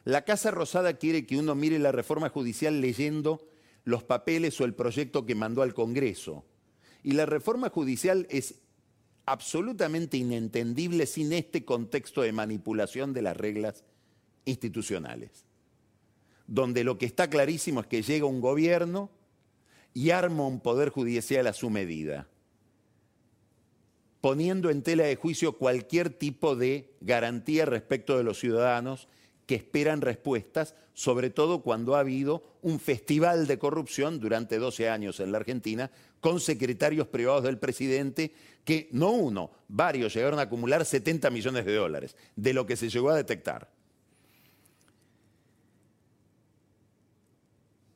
La 0.06 0.23
Casa 0.23 0.49
Rosada 0.52 0.93
quiere 0.93 1.26
que 1.26 1.38
uno 1.38 1.56
mire 1.56 1.78
la 1.78 1.91
reforma 1.91 2.30
judicial 2.30 2.80
leyendo 2.80 3.45
los 3.84 4.04
papeles 4.04 4.60
o 4.62 4.65
el 4.65 4.73
proyecto 4.73 5.26
que 5.26 5.36
mandó 5.36 5.62
al 5.62 5.73
Congreso. 5.73 6.45
Y 7.04 7.12
la 7.12 7.26
reforma 7.26 7.69
judicial 7.69 8.28
es 8.30 8.56
absolutamente 9.26 10.15
inentendible 10.15 11.06
sin 11.06 11.34
este 11.34 11.65
contexto 11.65 12.21
de 12.21 12.32
manipulación 12.32 13.12
de 13.12 13.23
las 13.23 13.36
reglas 13.36 13.84
institucionales, 14.45 15.45
donde 16.47 16.86
lo 16.86 16.97
que 16.97 17.06
está 17.06 17.30
clarísimo 17.30 17.82
es 17.82 17.88
que 17.88 18.02
llega 18.02 18.26
un 18.26 18.39
gobierno 18.39 19.10
y 19.93 20.10
arma 20.10 20.47
un 20.47 20.60
poder 20.60 20.89
judicial 20.89 21.47
a 21.47 21.54
su 21.54 21.69
medida, 21.69 22.28
poniendo 24.23 24.69
en 24.69 24.83
tela 24.83 25.03
de 25.03 25.17
juicio 25.17 25.57
cualquier 25.57 26.09
tipo 26.09 26.55
de 26.55 26.95
garantía 27.01 27.65
respecto 27.65 28.17
de 28.17 28.23
los 28.23 28.39
ciudadanos 28.39 29.09
que 29.45 29.55
esperan 29.55 29.99
respuestas, 29.99 30.75
sobre 30.93 31.29
todo 31.29 31.62
cuando 31.62 31.93
ha 31.93 31.99
habido 31.99 32.41
un 32.62 32.79
festival 32.79 33.47
de 33.47 33.59
corrupción 33.59 34.21
durante 34.21 34.59
12 34.59 34.88
años 34.88 35.19
en 35.19 35.33
la 35.33 35.39
Argentina, 35.39 35.91
con 36.21 36.39
secretarios 36.39 37.07
privados 37.07 37.43
del 37.43 37.57
presidente 37.57 38.33
que 38.63 38.88
no 38.93 39.12
uno, 39.12 39.51
varios 39.67 40.13
llegaron 40.13 40.39
a 40.39 40.43
acumular 40.43 40.86
70 40.86 41.29
millones 41.29 41.65
de 41.65 41.75
dólares, 41.75 42.15
de 42.38 42.53
lo 42.53 42.65
que 42.65 42.77
se 42.77 42.88
llegó 42.88 43.09
a 43.09 43.17
detectar. 43.17 43.69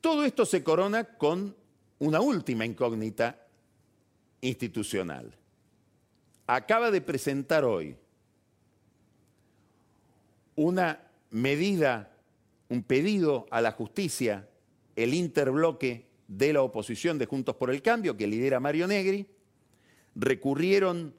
Todo 0.02 0.26
esto 0.26 0.44
se 0.44 0.62
corona 0.62 1.04
con 1.04 1.56
una 2.00 2.20
última 2.20 2.66
incógnita 2.66 3.46
institucional. 4.42 5.34
Acaba 6.50 6.90
de 6.90 7.02
presentar 7.02 7.62
hoy 7.62 7.94
una 10.56 10.98
medida, 11.28 12.10
un 12.70 12.82
pedido 12.82 13.46
a 13.50 13.60
la 13.60 13.72
justicia, 13.72 14.48
el 14.96 15.12
interbloque 15.12 16.06
de 16.26 16.54
la 16.54 16.62
oposición 16.62 17.18
de 17.18 17.26
Juntos 17.26 17.56
por 17.56 17.70
el 17.70 17.82
Cambio, 17.82 18.16
que 18.16 18.26
lidera 18.26 18.60
Mario 18.60 18.86
Negri, 18.86 19.26
recurrieron 20.14 21.14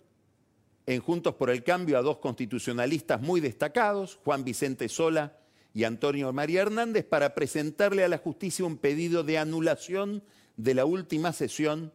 en 0.87 0.99
Juntos 0.99 1.35
por 1.35 1.51
el 1.51 1.63
Cambio 1.63 1.99
a 1.99 2.01
dos 2.01 2.17
constitucionalistas 2.17 3.21
muy 3.21 3.39
destacados, 3.39 4.19
Juan 4.25 4.43
Vicente 4.43 4.89
Sola 4.89 5.37
y 5.75 5.83
Antonio 5.83 6.33
María 6.33 6.63
Hernández, 6.63 7.05
para 7.05 7.35
presentarle 7.35 8.03
a 8.03 8.07
la 8.07 8.17
justicia 8.17 8.65
un 8.65 8.77
pedido 8.77 9.23
de 9.23 9.37
anulación 9.37 10.23
de 10.57 10.73
la 10.73 10.85
última 10.85 11.33
sesión 11.33 11.93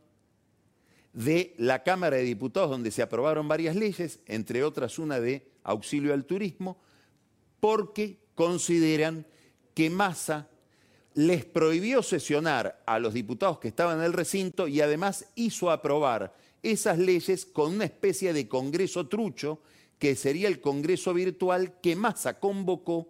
de 1.15 1.55
la 1.59 1.83
Cámara 1.85 2.17
de 2.17 2.25
Diputados, 2.25 2.71
donde 2.71 2.91
se 2.91 3.01
aprobaron 3.01 3.49
varias 3.49 3.77
leyes, 3.77 4.21
entre 4.27 4.65
otras 4.65 4.99
una 4.99 5.21
de 5.21 5.49
auxilio 5.63 6.13
al 6.13 6.27
turismo, 6.27 6.77
porque 7.61 8.19
consideran 8.35 9.25
que 9.75 9.89
Massa 9.91 10.49
les 11.15 11.45
prohibió 11.45 12.03
sesionar 12.03 12.83
a 12.87 12.99
los 12.99 13.15
diputados 13.15 13.61
que 13.61 13.69
estaban 13.69 13.99
en 13.99 14.05
el 14.05 14.13
recinto 14.13 14.67
y 14.67 14.81
además 14.81 15.27
hizo 15.37 15.71
aprobar 15.71 16.35
esas 16.63 16.99
leyes 16.99 17.47
con 17.47 17.75
una 17.75 17.85
especie 17.85 18.33
de 18.33 18.49
congreso 18.49 19.07
trucho, 19.07 19.61
que 20.01 20.17
sería 20.17 20.49
el 20.49 20.61
congreso 20.61 21.15
virtual 21.15 21.81
que 21.81 21.95
Massa 21.95 22.41
convocó 22.41 23.09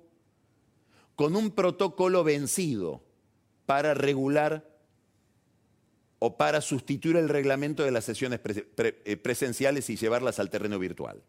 con 1.17 1.35
un 1.37 1.53
protocolo 1.53 2.23
vencido 2.23 3.03
para 3.65 3.95
regular 3.95 4.74
o 6.19 6.37
para 6.37 6.61
sustituir 6.61 7.17
el 7.17 7.29
reglamento 7.29 7.83
de 7.83 7.91
las 7.91 8.05
sesiones 8.05 8.41
eh, 8.45 9.17
presenciales 9.17 9.91
y 9.91 9.97
llevarlas 9.97 10.39
al 10.39 10.51
terreno 10.51 10.79
virtual. 10.79 11.23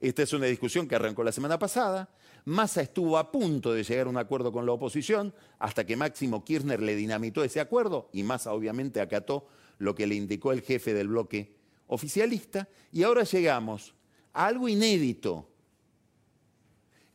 Esta 0.00 0.22
es 0.22 0.32
una 0.32 0.46
discusión 0.46 0.86
que 0.86 0.94
arrancó 0.94 1.24
la 1.24 1.32
semana 1.32 1.58
pasada. 1.58 2.08
Massa 2.44 2.82
estuvo 2.82 3.18
a 3.18 3.32
punto 3.32 3.72
de 3.72 3.82
llegar 3.82 4.06
a 4.06 4.10
un 4.10 4.16
acuerdo 4.16 4.52
con 4.52 4.64
la 4.64 4.72
oposición 4.72 5.34
hasta 5.58 5.84
que 5.84 5.96
Máximo 5.96 6.44
Kirchner 6.44 6.80
le 6.80 6.94
dinamitó 6.94 7.42
ese 7.42 7.60
acuerdo 7.60 8.08
y 8.12 8.22
Massa 8.22 8.52
obviamente 8.52 9.00
acató 9.00 9.48
lo 9.78 9.94
que 9.94 10.06
le 10.06 10.14
indicó 10.14 10.52
el 10.52 10.62
jefe 10.62 10.94
del 10.94 11.08
bloque 11.08 11.56
oficialista. 11.88 12.68
Y 12.92 13.02
ahora 13.02 13.24
llegamos 13.24 13.94
a 14.32 14.46
algo 14.46 14.68
inédito, 14.68 15.48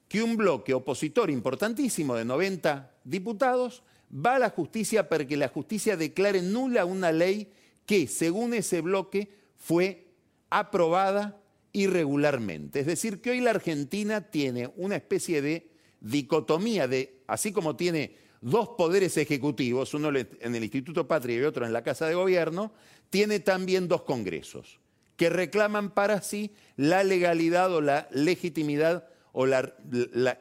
que 0.10 0.22
un 0.22 0.36
bloque 0.36 0.74
opositor 0.74 1.30
importantísimo 1.30 2.16
de 2.16 2.26
90 2.26 2.92
diputados 3.04 3.84
va 4.14 4.36
a 4.36 4.40
la 4.40 4.50
justicia 4.50 5.10
para 5.10 5.26
que 5.26 5.38
la 5.38 5.48
justicia 5.48 5.98
declare 5.98 6.42
nula 6.42 6.86
una 6.86 7.12
ley 7.12 7.52
que, 7.86 8.08
según 8.08 8.54
ese 8.54 8.82
bloque, 8.82 9.30
fue 9.58 10.08
aprobada 10.50 11.42
irregularmente. 11.72 12.80
Es 12.80 12.86
decir, 12.86 13.22
que 13.22 13.32
hoy 13.32 13.42
la 13.42 13.50
Argentina 13.50 14.22
tiene 14.30 14.72
una 14.76 14.96
especie 14.96 15.42
de 15.42 15.72
dicotomía 16.00 16.88
de, 16.88 17.22
así 17.28 17.52
como 17.52 17.76
tiene 17.76 18.16
dos 18.42 18.70
poderes 18.78 19.18
ejecutivos, 19.18 19.94
uno 19.94 20.10
en 20.10 20.56
el 20.56 20.64
Instituto 20.64 21.08
Patria 21.08 21.38
y 21.38 21.44
otro 21.44 21.66
en 21.66 21.74
la 21.74 21.84
Casa 21.84 22.06
de 22.06 22.14
Gobierno, 22.14 22.74
tiene 23.10 23.40
también 23.40 23.88
dos 23.88 24.04
congresos 24.04 24.80
que 25.16 25.30
reclaman 25.30 25.92
para 25.92 26.22
sí 26.22 26.52
la 26.76 27.04
legalidad 27.04 27.74
o 27.74 27.82
la 27.82 28.08
legitimidad 28.12 29.08
o 29.32 29.46
la, 29.46 29.76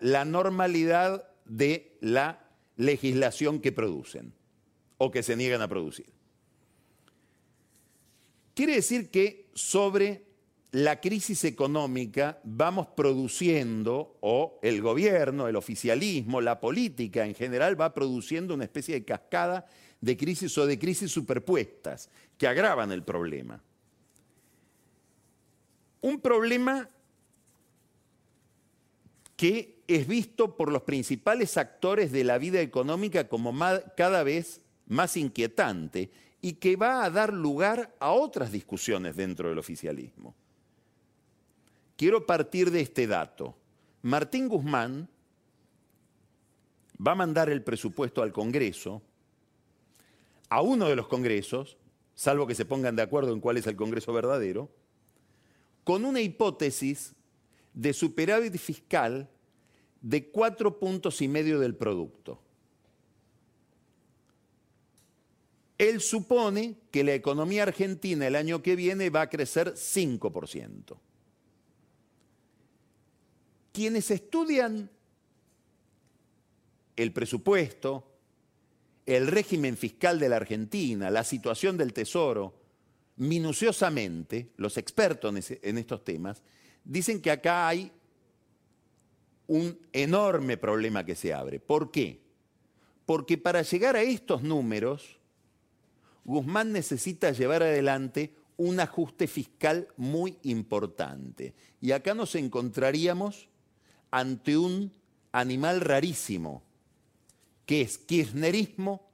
la 0.01 0.25
normalidad 0.25 1.29
de 1.45 1.97
la 2.01 2.42
legislación 2.77 3.61
que 3.61 3.73
producen 3.73 4.33
o 4.99 5.11
que 5.11 5.23
se 5.23 5.37
niegan 5.37 5.63
a 5.63 5.69
producir. 5.69 6.07
Quiere 8.55 8.75
decir 8.75 9.11
que 9.11 9.51
sobre 9.55 10.25
la 10.73 11.01
crisis 11.01 11.45
económica 11.45 12.41
vamos 12.45 12.89
produciendo, 12.89 14.17
o 14.21 14.59
el 14.63 14.81
gobierno, 14.81 15.49
el 15.49 15.57
oficialismo, 15.57 16.41
la 16.41 16.61
política 16.61 17.27
en 17.27 17.35
general 17.35 17.79
va 17.81 17.93
produciendo 17.93 18.55
una 18.55 18.65
especie 18.65 18.95
de 18.95 19.05
cascada 19.05 19.67
de 20.01 20.17
crisis 20.17 20.57
o 20.59 20.67
de 20.67 20.79
crisis 20.79 21.11
superpuestas 21.11 22.11
que 22.39 22.47
agravan 22.47 22.91
el 22.91 23.03
problema. 23.03 23.63
Un 26.01 26.21
problema 26.21 26.89
que 29.37 29.72
es 29.89 30.07
visto 30.07 30.57
por 30.57 30.71
los 30.71 30.83
principales 30.83 31.57
actores 31.57 32.13
de 32.13 32.25
la 32.25 32.39
vida 32.39 32.61
económica 32.61 33.29
como 33.29 33.55
cada 33.97 34.23
vez 34.23 34.61
más 34.87 35.17
inquietante 35.17 36.11
y 36.41 36.55
que 36.55 36.77
va 36.77 37.05
a 37.05 37.11
dar 37.11 37.33
lugar 37.33 37.95
a 38.01 38.13
otras 38.13 38.53
discusiones 38.53 39.17
dentro 39.17 39.49
del 39.49 39.59
oficialismo. 39.59 40.35
Quiero 41.97 42.27
partir 42.27 42.71
de 42.71 42.81
este 42.81 43.07
dato. 43.07 43.57
Martín 44.03 44.49
Guzmán 44.49 45.09
va 47.05 47.13
a 47.13 47.17
mandar 47.17 47.51
el 47.51 47.63
presupuesto 47.63 48.23
al 48.23 48.33
Congreso, 48.33 49.03
a 50.49 50.61
uno 50.61 50.89
de 50.89 50.97
los 50.97 51.09
congresos, 51.09 51.79
salvo 52.15 52.47
que 52.47 52.55
se 52.55 52.65
pongan 52.65 52.97
de 52.97 53.03
acuerdo 53.03 53.33
en 53.33 53.41
cuál 53.41 53.57
es 53.57 53.67
el 53.67 53.77
Congreso 53.77 54.13
verdadero, 54.13 54.69
con 55.85 56.05
una 56.05 56.21
hipótesis 56.21 57.15
de 57.73 57.93
superávit 57.93 58.57
fiscal 58.57 59.31
de 60.03 60.31
cuatro 60.31 60.79
puntos 60.79 61.23
y 61.23 61.29
medio 61.29 61.61
del 61.61 61.77
producto. 61.77 62.41
Él 65.79 66.01
supone 66.01 66.77
que 66.91 67.03
la 67.03 67.15
economía 67.15 67.63
argentina 67.63 68.27
el 68.27 68.37
año 68.37 68.63
que 68.63 68.77
viene 68.77 69.11
va 69.11 69.23
a 69.23 69.31
crecer 69.31 69.75
5%. 69.75 70.97
Quienes 73.73 74.11
estudian 74.11 74.91
el 76.95 77.13
presupuesto, 77.13 78.07
el 79.07 79.27
régimen 79.27 79.77
fiscal 79.77 80.19
de 80.19 80.29
la 80.29 80.37
Argentina, 80.37 81.11
la 81.11 81.25
situación 81.25 81.77
del 81.77 81.93
Tesoro, 81.93 82.55
minuciosamente, 83.17 84.51
los 84.57 84.77
expertos 84.77 85.51
en 85.51 85.79
estos 85.79 86.05
temas, 86.05 86.43
dicen 86.85 87.21
que 87.21 87.31
acá 87.31 87.69
hay 87.69 87.91
un 89.53 89.79
enorme 89.93 90.57
problema 90.57 91.05
que 91.05 91.15
se 91.15 91.35
abre. 91.35 91.61
¿Por 91.61 91.91
qué? 91.91 92.23
Porque 93.05 93.37
para 93.37 93.61
llegar 93.61 93.97
a 93.97 94.03
estos 94.03 94.43
números, 94.43 95.19
Guzmán 96.25 96.73
necesita 96.73 97.33
llevar 97.33 97.63
adelante 97.63 98.35
un 98.57 98.81
ajuste 98.81 99.27
fiscal 99.27 99.89
muy 99.99 100.39
importante. 100.45 101.53
Y 101.83 101.93
acá 101.93 102.15
nos 102.15 102.35
encontraríamos 102.35 103.51
ante 104.11 104.57
un 104.57 104.91
animal 105.33 105.83
rarísimo, 105.83 106.63
que 107.67 107.83
es 107.83 107.99
kirchnerismo 107.99 109.07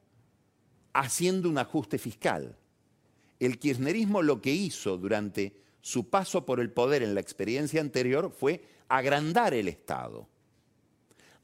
haciendo 0.93 1.51
un 1.51 1.59
ajuste 1.59 1.99
fiscal. 1.99 2.57
El 3.41 3.59
kirchnerismo 3.59 4.23
lo 4.23 4.41
que 4.41 4.53
hizo 4.53 4.99
durante 4.99 5.61
su 5.81 6.09
paso 6.11 6.47
por 6.47 6.61
el 6.61 6.71
poder 6.71 7.03
en 7.03 7.17
la 7.17 7.21
experiencia 7.21 7.81
anterior 7.81 8.31
fue 8.31 8.78
agrandar 8.89 9.55
el 9.55 9.69
Estado. 9.69 10.29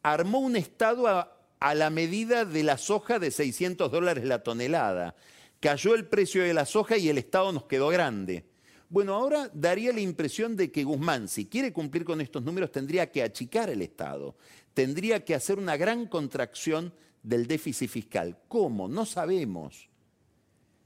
Armó 0.02 0.38
un 0.40 0.56
Estado 0.56 1.08
a, 1.08 1.30
la 1.74 1.88
medida 1.88 2.44
de 2.44 2.62
la 2.62 2.76
soja 2.76 3.18
de 3.18 3.30
600 3.30 3.90
dólares 3.90 4.24
la 4.24 4.42
tonelada. 4.42 5.14
Cayó 5.60 5.94
el 5.94 6.06
precio 6.06 6.42
de 6.42 6.52
la 6.52 6.66
soja 6.66 6.98
y 6.98 7.08
el 7.08 7.16
Estado 7.16 7.52
nos 7.52 7.64
quedó 7.64 7.88
grande. 7.88 8.44
Bueno, 8.90 9.14
ahora 9.14 9.50
daría 9.54 9.92
la 9.92 10.00
impresión 10.00 10.56
de 10.56 10.70
que 10.70 10.84
Guzmán, 10.84 11.26
si 11.26 11.46
quiere 11.46 11.72
cumplir 11.72 12.04
con 12.04 12.20
estos 12.20 12.42
números, 12.42 12.70
tendría 12.70 13.10
que 13.10 13.22
achicar 13.22 13.70
el 13.70 13.80
Estado, 13.80 14.36
tendría 14.74 15.24
que 15.24 15.34
hacer 15.34 15.58
una 15.58 15.76
gran 15.76 16.06
contracción 16.06 16.92
del 17.22 17.46
déficit 17.46 17.88
fiscal. 17.88 18.38
¿Cómo? 18.46 18.86
No 18.86 19.06
sabemos. 19.06 19.88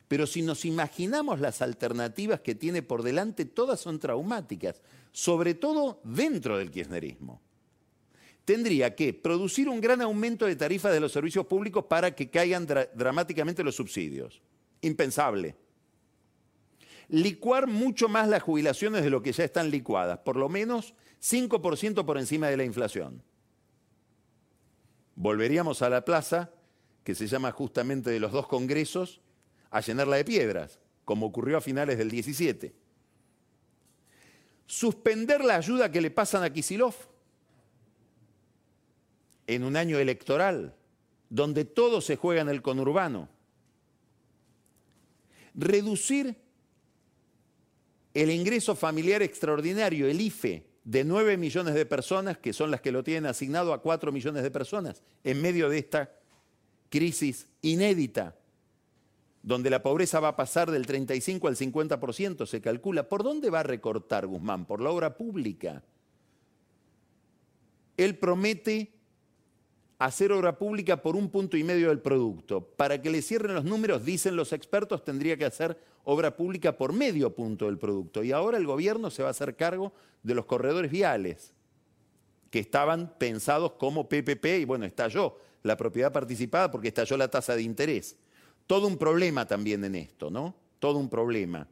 Pero 0.07 0.27
si 0.27 0.41
nos 0.41 0.65
imaginamos 0.65 1.39
las 1.39 1.61
alternativas 1.61 2.41
que 2.41 2.55
tiene 2.55 2.83
por 2.83 3.03
delante, 3.03 3.45
todas 3.45 3.79
son 3.79 3.99
traumáticas, 3.99 4.81
sobre 5.19 5.55
todo 5.55 6.01
dentro 6.05 6.59
del 6.59 6.71
kirchnerismo. 6.71 7.43
Tendría 8.45 8.95
que 8.95 9.13
producir 9.13 9.69
un 9.69 9.81
gran 9.81 10.01
aumento 10.01 10.47
de 10.47 10.55
tarifas 10.55 10.93
de 10.93 11.01
los 11.01 11.11
servicios 11.11 11.45
públicos 11.45 11.87
para 11.87 12.15
que 12.15 12.31
caigan 12.31 12.69
dramáticamente 12.95 13.65
los 13.65 13.75
subsidios. 13.75 14.41
Impensable 14.81 15.57
licuar 17.09 17.67
mucho 17.67 18.09
más 18.09 18.29
las 18.29 18.43
jubilaciones 18.43 19.03
de 19.03 19.11
lo 19.11 19.21
que 19.23 19.33
ya 19.33 19.43
están 19.43 19.71
licuadas, 19.71 20.19
por 20.19 20.37
lo 20.37 20.49
menos 20.49 20.95
5% 21.21 22.05
por 22.05 22.19
encima 22.19 22.47
de 22.49 22.57
la 22.59 22.65
inflación. 22.65 23.25
Volveríamos 25.17 25.83
a 25.83 25.89
la 25.89 26.05
plaza, 26.05 26.53
que 27.03 27.17
se 27.17 27.27
llama 27.27 27.51
justamente 27.51 28.11
de 28.11 28.21
los 28.21 28.31
dos 28.31 28.47
congresos, 28.47 29.21
a 29.71 29.81
llenarla 29.81 30.17
de 30.17 30.25
piedras, 30.25 30.79
como 31.05 31.27
ocurrió 31.27 31.57
a 31.57 31.63
finales 31.63 31.99
del 31.99 32.11
17. 32.11 32.75
Suspender 34.69 35.43
la 35.43 35.57
ayuda 35.57 35.91
que 35.91 36.03
le 36.03 36.11
pasan 36.11 36.43
a 36.43 36.53
Kisilov 36.53 36.95
en 39.47 39.65
un 39.65 39.77
año 39.77 39.99
electoral, 39.99 40.75
donde 41.31 41.65
todo 41.65 42.03
se 42.03 42.17
juega 42.17 42.43
en 42.43 42.51
el 42.51 42.61
conurbano. 42.61 43.31
Reducir 45.55 46.37
el 48.13 48.31
ingreso 48.31 48.77
familiar 48.77 49.23
extraordinario, 49.23 50.07
el 50.07 50.21
IFE, 50.21 50.67
de 50.85 51.03
9 51.03 51.39
millones 51.39 51.75
de 51.75 51.87
personas, 51.87 52.37
que 52.37 52.53
son 52.53 52.71
las 52.71 52.83
que 52.83 52.93
lo 52.93 53.03
tienen 53.03 53.25
asignado 53.25 53.73
a 53.73 53.81
4 53.81 54.13
millones 54.13 54.43
de 54.43 54.51
personas, 54.51 55.03
en 55.25 55.41
medio 55.41 55.71
de 55.71 55.79
esta 55.79 56.13
crisis 56.91 57.47
inédita, 57.63 58.37
donde 59.49 59.71
la 59.71 59.83
pobreza 59.83 60.21
va 60.21 60.29
a 60.29 60.37
pasar 60.37 60.71
del 60.71 60.85
35 60.85 61.49
al 61.49 61.57
50%, 61.57 62.45
se 62.45 62.61
calcula. 62.61 63.09
¿Por 63.09 63.23
dónde 63.23 63.49
va 63.49 63.61
a 63.61 63.63
recortar 63.63 64.27
Guzmán? 64.27 64.67
Por 64.67 64.83
la 64.83 64.91
obra 64.91 65.17
pública. 65.17 65.83
Él 67.97 68.19
promete 68.19 68.93
hacer 69.99 70.33
obra 70.33 70.59
pública 70.59 71.01
por 71.01 71.17
un 71.17 71.31
punto 71.31 71.57
y 71.57 71.65
medio 71.65 71.89
del 71.89 72.01
producto. 72.01 72.61
Para 72.61 73.01
que 73.01 73.09
le 73.09 73.23
cierren 73.23 73.55
los 73.55 73.65
números, 73.65 74.05
dicen 74.05 74.37
los 74.37 74.53
expertos, 74.53 75.03
tendría 75.03 75.39
que 75.39 75.47
hacer 75.47 75.81
obra 76.05 76.37
pública 76.37 76.77
por 76.77 76.93
medio 76.93 77.35
punto 77.35 77.65
del 77.65 77.79
producto. 77.79 78.23
Y 78.23 78.33
ahora 78.33 78.59
el 78.59 78.67
gobierno 78.67 79.11
se 79.11 79.23
va 79.23 79.29
a 79.29 79.31
hacer 79.31 79.57
cargo 79.57 79.95
de 80.23 80.35
los 80.35 80.45
corredores 80.45 80.91
viales, 80.91 81.55
que 82.51 82.59
estaban 82.59 83.15
pensados 83.17 83.73
como 83.79 84.11
PPP 84.11 84.45
y 84.61 84.65
bueno, 84.67 84.85
estalló 84.85 85.39
la 85.63 85.79
propiedad 85.79 86.13
participada 86.13 86.71
porque 86.71 86.89
estalló 86.89 87.17
la 87.17 87.29
tasa 87.29 87.57
de 87.57 87.63
interés. 87.63 88.19
Todo 88.69 88.87
un 88.87 88.99
problema 88.99 89.47
también 89.47 89.83
en 89.85 89.95
esto, 89.95 90.31
¿no? 90.31 90.55
Todo 90.79 90.99
un 90.99 91.09
problema. 91.09 91.67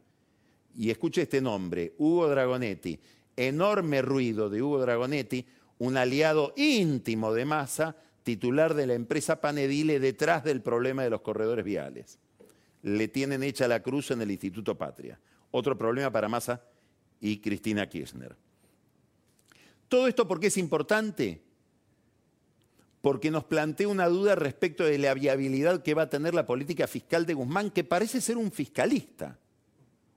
Y 0.75 0.89
escuche 0.89 1.21
este 1.21 1.39
nombre, 1.39 1.93
Hugo 1.99 2.27
Dragonetti. 2.27 2.99
Enorme 3.35 4.01
ruido 4.01 4.49
de 4.49 4.63
Hugo 4.63 4.79
Dragonetti, 4.79 5.45
un 5.77 5.95
aliado 5.95 6.55
íntimo 6.57 7.35
de 7.35 7.45
Massa, 7.45 7.95
titular 8.23 8.73
de 8.73 8.87
la 8.87 8.95
empresa 8.95 9.39
Panedile 9.39 9.99
detrás 9.99 10.43
del 10.43 10.63
problema 10.63 11.03
de 11.03 11.11
los 11.11 11.21
corredores 11.21 11.63
viales. 11.63 12.17
Le 12.81 13.07
tienen 13.07 13.43
hecha 13.43 13.67
la 13.67 13.83
cruz 13.83 14.09
en 14.09 14.23
el 14.23 14.31
Instituto 14.31 14.75
Patria. 14.75 15.19
Otro 15.51 15.77
problema 15.77 16.11
para 16.11 16.27
Massa 16.27 16.63
y 17.21 17.37
Cristina 17.37 17.87
Kirchner. 17.87 18.35
Todo 19.87 20.07
esto 20.07 20.27
porque 20.27 20.47
es 20.47 20.57
importante, 20.57 21.43
porque 23.01 23.31
nos 23.31 23.43
plantea 23.43 23.87
una 23.87 24.07
duda 24.07 24.35
respecto 24.35 24.83
de 24.83 24.97
la 24.97 25.13
viabilidad 25.13 25.83
que 25.83 25.93
va 25.93 26.03
a 26.03 26.09
tener 26.09 26.33
la 26.33 26.45
política 26.45 26.87
fiscal 26.87 27.25
de 27.25 27.33
Guzmán, 27.33 27.71
que 27.71 27.83
parece 27.83 28.21
ser 28.21 28.37
un 28.37 28.51
fiscalista, 28.51 29.37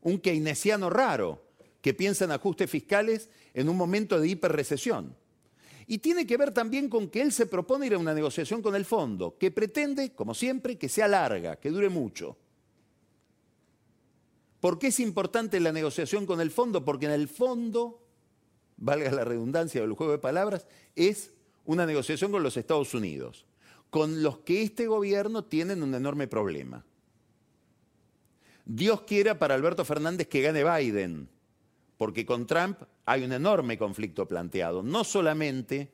un 0.03 0.19
keynesiano 0.19 0.91
raro, 0.91 1.43
que 1.83 1.95
piensa 1.95 2.25
en 2.25 2.33
ajustes 2.33 2.71
fiscales 2.71 3.29
en 3.55 3.69
un 3.69 3.77
momento 3.77 4.21
de 4.21 4.29
hiperrecesión. 4.29 5.17
Y 5.87 5.99
tiene 5.99 6.27
que 6.27 6.37
ver 6.37 6.53
también 6.53 6.89
con 6.89 7.09
que 7.09 7.21
él 7.21 7.33
se 7.33 7.47
propone 7.47 7.87
ir 7.87 7.95
a 7.95 7.99
una 7.99 8.15
negociación 8.15 8.63
con 8.63 8.77
el 8.77 8.85
fondo, 8.85 9.37
que 9.39 9.51
pretende, 9.51 10.15
como 10.15 10.35
siempre, 10.35 10.79
que 10.79 10.89
sea 10.89 11.09
larga, 11.09 11.57
que 11.57 11.71
dure 11.71 11.89
mucho. 11.89 12.37
¿Por 14.61 14.79
qué 14.79 14.89
es 14.89 15.01
importante 15.01 15.59
la 15.59 15.73
negociación 15.73 16.27
con 16.27 16.41
el 16.41 16.51
fondo? 16.51 16.85
Porque 16.85 17.07
en 17.07 17.13
el 17.13 17.29
fondo, 17.29 18.07
valga 18.77 19.11
la 19.11 19.25
redundancia 19.25 19.81
del 19.81 19.95
juego 19.95 20.13
de 20.13 20.19
palabras, 20.19 20.67
es 20.95 21.33
una 21.65 21.87
negociación 21.87 22.33
con 22.33 22.43
los 22.43 22.57
Estados 22.57 22.95
Unidos, 22.95 23.47
con 23.91 24.23
los 24.23 24.39
que 24.39 24.63
este 24.63 24.87
gobierno 24.87 25.45
tienen 25.45 25.83
un 25.83 25.95
enorme 25.95 26.27
problema. 26.27 26.85
Dios 28.65 29.03
quiera 29.03 29.39
para 29.39 29.55
Alberto 29.55 29.85
Fernández 29.85 30.29
que 30.29 30.43
gane 30.43 30.65
Biden, 30.65 31.29
porque 31.99 32.25
con 32.25 32.47
Trump 32.47 32.79
hay 33.05 33.25
un 33.25 33.33
enorme 33.33 33.77
conflicto 33.77 34.27
planteado, 34.29 34.83
no 34.83 35.05
solamente 35.05 35.91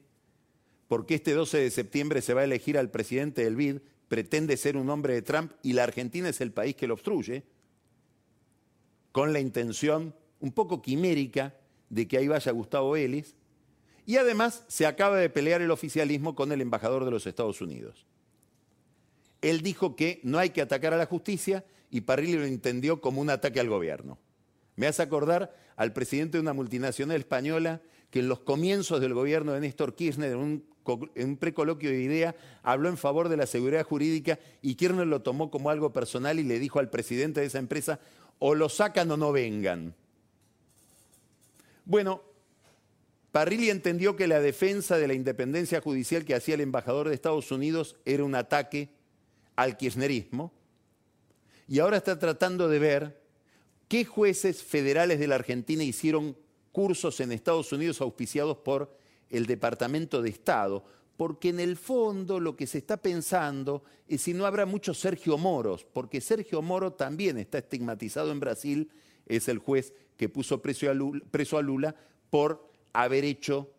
porque 0.89 1.17
este 1.17 1.33
12 1.33 1.59
de 1.59 1.71
septiembre 1.71 2.23
se 2.23 2.35
va 2.35 2.43
a 2.43 2.45
elegir 2.45 2.79
al 2.79 2.91
presidente 2.91 3.43
del 3.43 3.57
BID, 3.57 3.79
pretende 4.09 4.57
ser 4.57 4.77
un 4.77 4.89
hombre 4.91 5.15
de 5.15 5.23
Trump 5.23 5.53
y 5.63 5.73
la 5.73 5.83
Argentina 5.83 6.29
es 6.29 6.41
el 6.41 6.53
país 6.53 6.77
que 6.77 6.87
lo 6.87 6.95
obstruye, 6.95 7.45
con 9.11 9.33
la 9.33 9.41
intención 9.41 10.15
un 10.41 10.53
poco 10.53 10.83
quimérica 10.83 11.55
de 11.89 12.07
que 12.07 12.19
ahí 12.19 12.29
vaya 12.29 12.53
Gustavo 12.53 12.93
Vélez, 12.93 13.35
y 14.07 14.17
además 14.17 14.65
se 14.69 14.87
acaba 14.87 15.17
de 15.17 15.29
pelear 15.29 15.61
el 15.61 15.73
oficialismo 15.73 16.37
con 16.37 16.53
el 16.53 16.61
embajador 16.61 17.05
de 17.05 17.11
los 17.11 17.27
Estados 17.27 17.61
Unidos. 17.61 18.07
Él 19.43 19.61
dijo 19.63 19.97
que 19.97 20.21
no 20.23 20.39
hay 20.39 20.51
que 20.51 20.63
atacar 20.63 20.95
a 20.95 20.97
la 20.97 21.07
justicia 21.07 21.65
y 21.91 22.03
Parrilli 22.03 22.35
lo 22.35 22.45
entendió 22.45 23.01
como 23.01 23.21
un 23.21 23.31
ataque 23.31 23.61
al 23.61 23.69
gobierno. 23.69 24.19
Me 24.77 24.87
hace 24.87 25.03
acordar 25.03 25.55
al 25.77 25.93
presidente 25.93 26.39
de 26.39 26.43
una 26.43 26.53
multinacional 26.53 27.17
española 27.17 27.83
que 28.11 28.21
en 28.21 28.29
los 28.29 28.41
comienzos 28.41 29.01
del 29.01 29.13
gobierno 29.13 29.53
de 29.53 29.61
Néstor 29.61 29.95
Kirchner, 29.95 30.33
en 30.33 30.39
un, 30.39 30.65
en 31.17 31.37
precoloquio 31.37 31.91
de 31.91 32.01
idea, 32.01 32.37
habló 32.63 32.89
en 32.89 32.97
favor 32.97 33.29
de 33.29 33.37
la 33.37 33.47
seguridad 33.47 33.85
jurídica 33.85 34.39
y 34.63 34.77
Kirchner 34.77 35.07
lo 35.07 35.23
tomó 35.23 35.51
como 35.51 35.71
algo 35.71 35.93
personal 35.93 36.39
y 36.39 36.45
le 36.45 36.61
dijo 36.61 36.79
al 36.79 36.91
presidente 36.91 37.41
de 37.41 37.47
esa 37.47 37.59
empresa, 37.59 37.99
o 38.39 38.55
lo 38.55 38.69
sacan 38.69 39.11
o 39.11 39.17
no 39.17 39.33
vengan. 39.33 39.95
Bueno, 41.85 42.23
Parrilli 43.37 43.69
entendió 43.69 44.17
que 44.17 44.29
la 44.29 44.41
defensa 44.41 44.97
de 44.97 45.07
la 45.07 45.13
independencia 45.13 45.83
judicial 45.83 46.25
que 46.25 46.35
hacía 46.35 46.55
el 46.55 46.63
embajador 46.63 47.07
de 47.11 47.15
Estados 47.15 47.53
Unidos 47.53 47.97
era 48.07 48.25
un 48.25 48.35
ataque 48.35 48.89
al 49.57 49.77
kirchnerismo 49.77 50.55
y 51.69 51.81
ahora 51.81 51.99
está 51.99 52.19
tratando 52.19 52.67
de 52.67 52.79
ver 52.79 53.23
qué 53.89 54.07
jueces 54.07 54.63
federales 54.63 55.19
de 55.19 55.27
la 55.27 55.35
Argentina 55.35 55.85
hicieron 55.85 56.35
cursos 56.73 57.21
en 57.21 57.31
Estados 57.31 57.71
Unidos 57.73 58.01
auspiciados 58.01 58.57
por 58.57 58.97
el 59.29 59.45
Departamento 59.45 60.23
de 60.23 60.31
Estado, 60.31 60.87
porque 61.19 61.51
en 61.51 61.61
el 61.61 61.77
fondo 61.77 62.41
lo 62.41 62.57
que 62.57 62.67
se 62.67 62.79
está 62.79 62.97
pensando 62.97 63.85
es 64.09 64.23
si 64.23 64.33
no 64.33 64.47
habrá 64.47 64.65
muchos 64.65 64.99
Sergio 64.99 65.37
Moros, 65.37 65.85
porque 65.85 66.23
Sergio 66.23 66.63
Moro 66.63 66.95
también 66.95 67.37
está 67.37 67.59
estigmatizado 67.59 68.33
en 68.33 68.41
Brasil, 68.41 68.91
es 69.27 69.47
el 69.49 69.59
juez 69.59 69.93
que 70.17 70.31
puso 70.31 70.63
preso 70.63 70.89
a 70.89 70.95
Lula, 70.95 71.23
preso 71.31 71.59
a 71.59 71.63
Lula 71.63 71.95
por 72.31 72.75
haber 73.03 73.25
hecho 73.25 73.71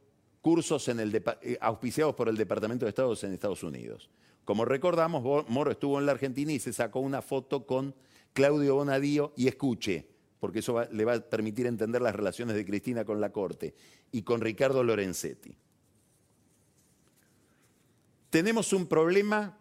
cursos 0.42 0.88
en 0.88 1.00
el 1.00 1.16
eh, 1.42 1.58
auspiciados 1.60 2.16
por 2.16 2.30
el 2.30 2.38
Departamento 2.38 2.86
de 2.86 2.90
Estado 2.90 3.14
en 3.22 3.34
Estados 3.34 3.64
Unidos. 3.64 4.10
Como 4.46 4.64
recordamos, 4.64 5.24
Moro 5.50 5.72
estuvo 5.72 6.00
en 6.00 6.06
la 6.06 6.14
Argentina 6.14 6.52
y 6.54 6.60
se 6.60 6.72
sacó 6.72 7.02
una 7.02 7.22
foto 7.22 7.66
con 7.66 7.94
Claudio 8.32 8.76
Bonadío 8.76 9.34
y 9.36 9.48
escuche, 9.48 10.08
porque 10.40 10.60
eso 10.60 10.86
le 10.92 11.04
va 11.04 11.16
a 11.16 11.20
permitir 11.20 11.66
entender 11.66 12.02
las 12.02 12.16
relaciones 12.16 12.56
de 12.56 12.66
Cristina 12.66 13.04
con 13.04 13.20
la 13.20 13.32
Corte, 13.32 13.76
y 14.12 14.22
con 14.22 14.40
Ricardo 14.40 14.84
Lorenzetti. 14.84 15.54
Tenemos 18.30 18.72
un 18.72 18.88
problema 18.88 19.58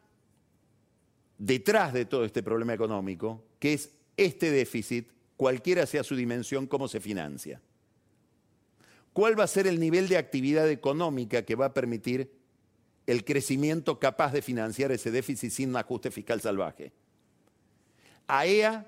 detrás 1.38 1.92
de 1.92 2.04
todo 2.04 2.24
este 2.24 2.42
problema 2.42 2.74
económico, 2.74 3.44
que 3.58 3.72
es 3.72 3.90
este 4.16 4.50
déficit, 4.50 5.10
cualquiera 5.36 5.86
sea 5.86 6.04
su 6.04 6.14
dimensión, 6.14 6.66
cómo 6.66 6.88
se 6.88 7.00
financia. 7.00 7.60
¿Cuál 9.16 9.40
va 9.40 9.44
a 9.44 9.46
ser 9.46 9.66
el 9.66 9.80
nivel 9.80 10.08
de 10.08 10.18
actividad 10.18 10.70
económica 10.70 11.40
que 11.40 11.54
va 11.54 11.64
a 11.64 11.72
permitir 11.72 12.30
el 13.06 13.24
crecimiento 13.24 13.98
capaz 13.98 14.30
de 14.34 14.42
financiar 14.42 14.92
ese 14.92 15.10
déficit 15.10 15.50
sin 15.50 15.70
un 15.70 15.76
ajuste 15.76 16.10
fiscal 16.10 16.42
salvaje. 16.42 16.92
AEA 18.26 18.86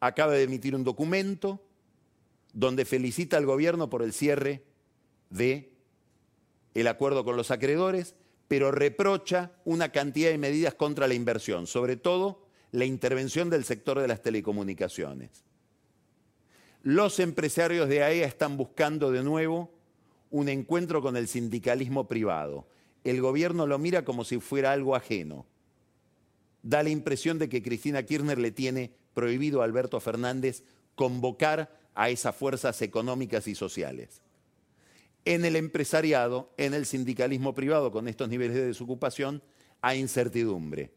acaba 0.00 0.32
de 0.32 0.42
emitir 0.42 0.74
un 0.74 0.82
documento 0.82 1.62
donde 2.52 2.84
felicita 2.84 3.36
al 3.36 3.46
gobierno 3.46 3.88
por 3.88 4.02
el 4.02 4.12
cierre 4.12 4.64
de 5.30 5.76
el 6.74 6.88
acuerdo 6.88 7.24
con 7.24 7.36
los 7.36 7.52
acreedores, 7.52 8.16
pero 8.48 8.72
reprocha 8.72 9.52
una 9.64 9.90
cantidad 9.92 10.30
de 10.30 10.38
medidas 10.38 10.74
contra 10.74 11.06
la 11.06 11.14
inversión, 11.14 11.68
sobre 11.68 11.94
todo 11.94 12.48
la 12.72 12.84
intervención 12.84 13.48
del 13.48 13.62
sector 13.62 14.00
de 14.00 14.08
las 14.08 14.22
telecomunicaciones. 14.22 15.44
Los 16.82 17.20
empresarios 17.20 17.88
de 17.88 18.02
AEA 18.02 18.26
están 18.26 18.56
buscando 18.56 19.10
de 19.10 19.22
nuevo 19.22 19.72
un 20.30 20.48
encuentro 20.48 21.02
con 21.02 21.16
el 21.16 21.28
sindicalismo 21.28 22.08
privado 22.08 22.66
el 23.04 23.20
gobierno 23.20 23.66
lo 23.66 23.78
mira 23.78 24.04
como 24.04 24.24
si 24.24 24.38
fuera 24.38 24.72
algo 24.72 24.94
ajeno. 24.94 25.46
Da 26.62 26.82
la 26.82 26.90
impresión 26.90 27.38
de 27.38 27.48
que 27.48 27.62
Cristina 27.62 28.02
Kirchner 28.04 28.38
le 28.38 28.52
tiene 28.52 28.92
prohibido 29.14 29.60
a 29.60 29.64
Alberto 29.64 29.98
Fernández 29.98 30.62
convocar 30.94 31.76
a 31.94 32.10
esas 32.10 32.36
fuerzas 32.36 32.80
económicas 32.82 33.48
y 33.48 33.54
sociales. 33.54 34.22
En 35.24 35.44
el 35.44 35.56
empresariado, 35.56 36.52
en 36.56 36.74
el 36.74 36.86
sindicalismo 36.86 37.54
privado, 37.54 37.90
con 37.90 38.08
estos 38.08 38.28
niveles 38.28 38.56
de 38.56 38.66
desocupación, 38.66 39.42
hay 39.80 39.98
incertidumbre. 39.98 40.92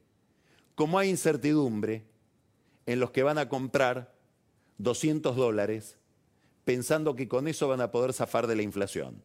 Como 0.76 1.00
hay 1.00 1.10
incertidumbre 1.10 2.04
en 2.86 3.00
los 3.00 3.12
que 3.12 3.24
van 3.24 3.38
a 3.38 3.50
comprar 3.50 4.15
200 4.78 5.36
dólares 5.36 5.98
pensando 6.64 7.16
que 7.16 7.28
con 7.28 7.48
eso 7.48 7.68
van 7.68 7.82
a 7.82 7.92
poder 7.92 8.14
zafar 8.14 8.48
de 8.48 8.56
la 8.56 8.64
inflación 8.64 9.24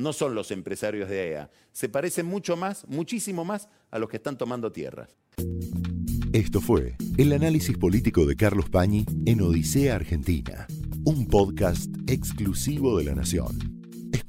no 0.00 0.12
son 0.12 0.34
los 0.34 0.50
empresarios 0.50 1.08
de 1.08 1.20
AEA. 1.20 1.50
Se 1.72 1.88
parecen 1.88 2.26
mucho 2.26 2.56
más, 2.56 2.86
muchísimo 2.88 3.44
más 3.44 3.68
a 3.90 3.98
los 3.98 4.08
que 4.08 4.16
están 4.16 4.36
tomando 4.36 4.72
tierras. 4.72 5.16
Esto 6.32 6.60
fue 6.60 6.96
el 7.18 7.32
análisis 7.32 7.76
político 7.76 8.24
de 8.24 8.36
Carlos 8.36 8.70
Pañi 8.70 9.04
en 9.26 9.42
Odisea 9.42 9.96
Argentina, 9.96 10.66
un 11.04 11.26
podcast 11.26 11.90
exclusivo 12.08 12.98
de 12.98 13.04
La 13.04 13.14
Nación. 13.14 13.79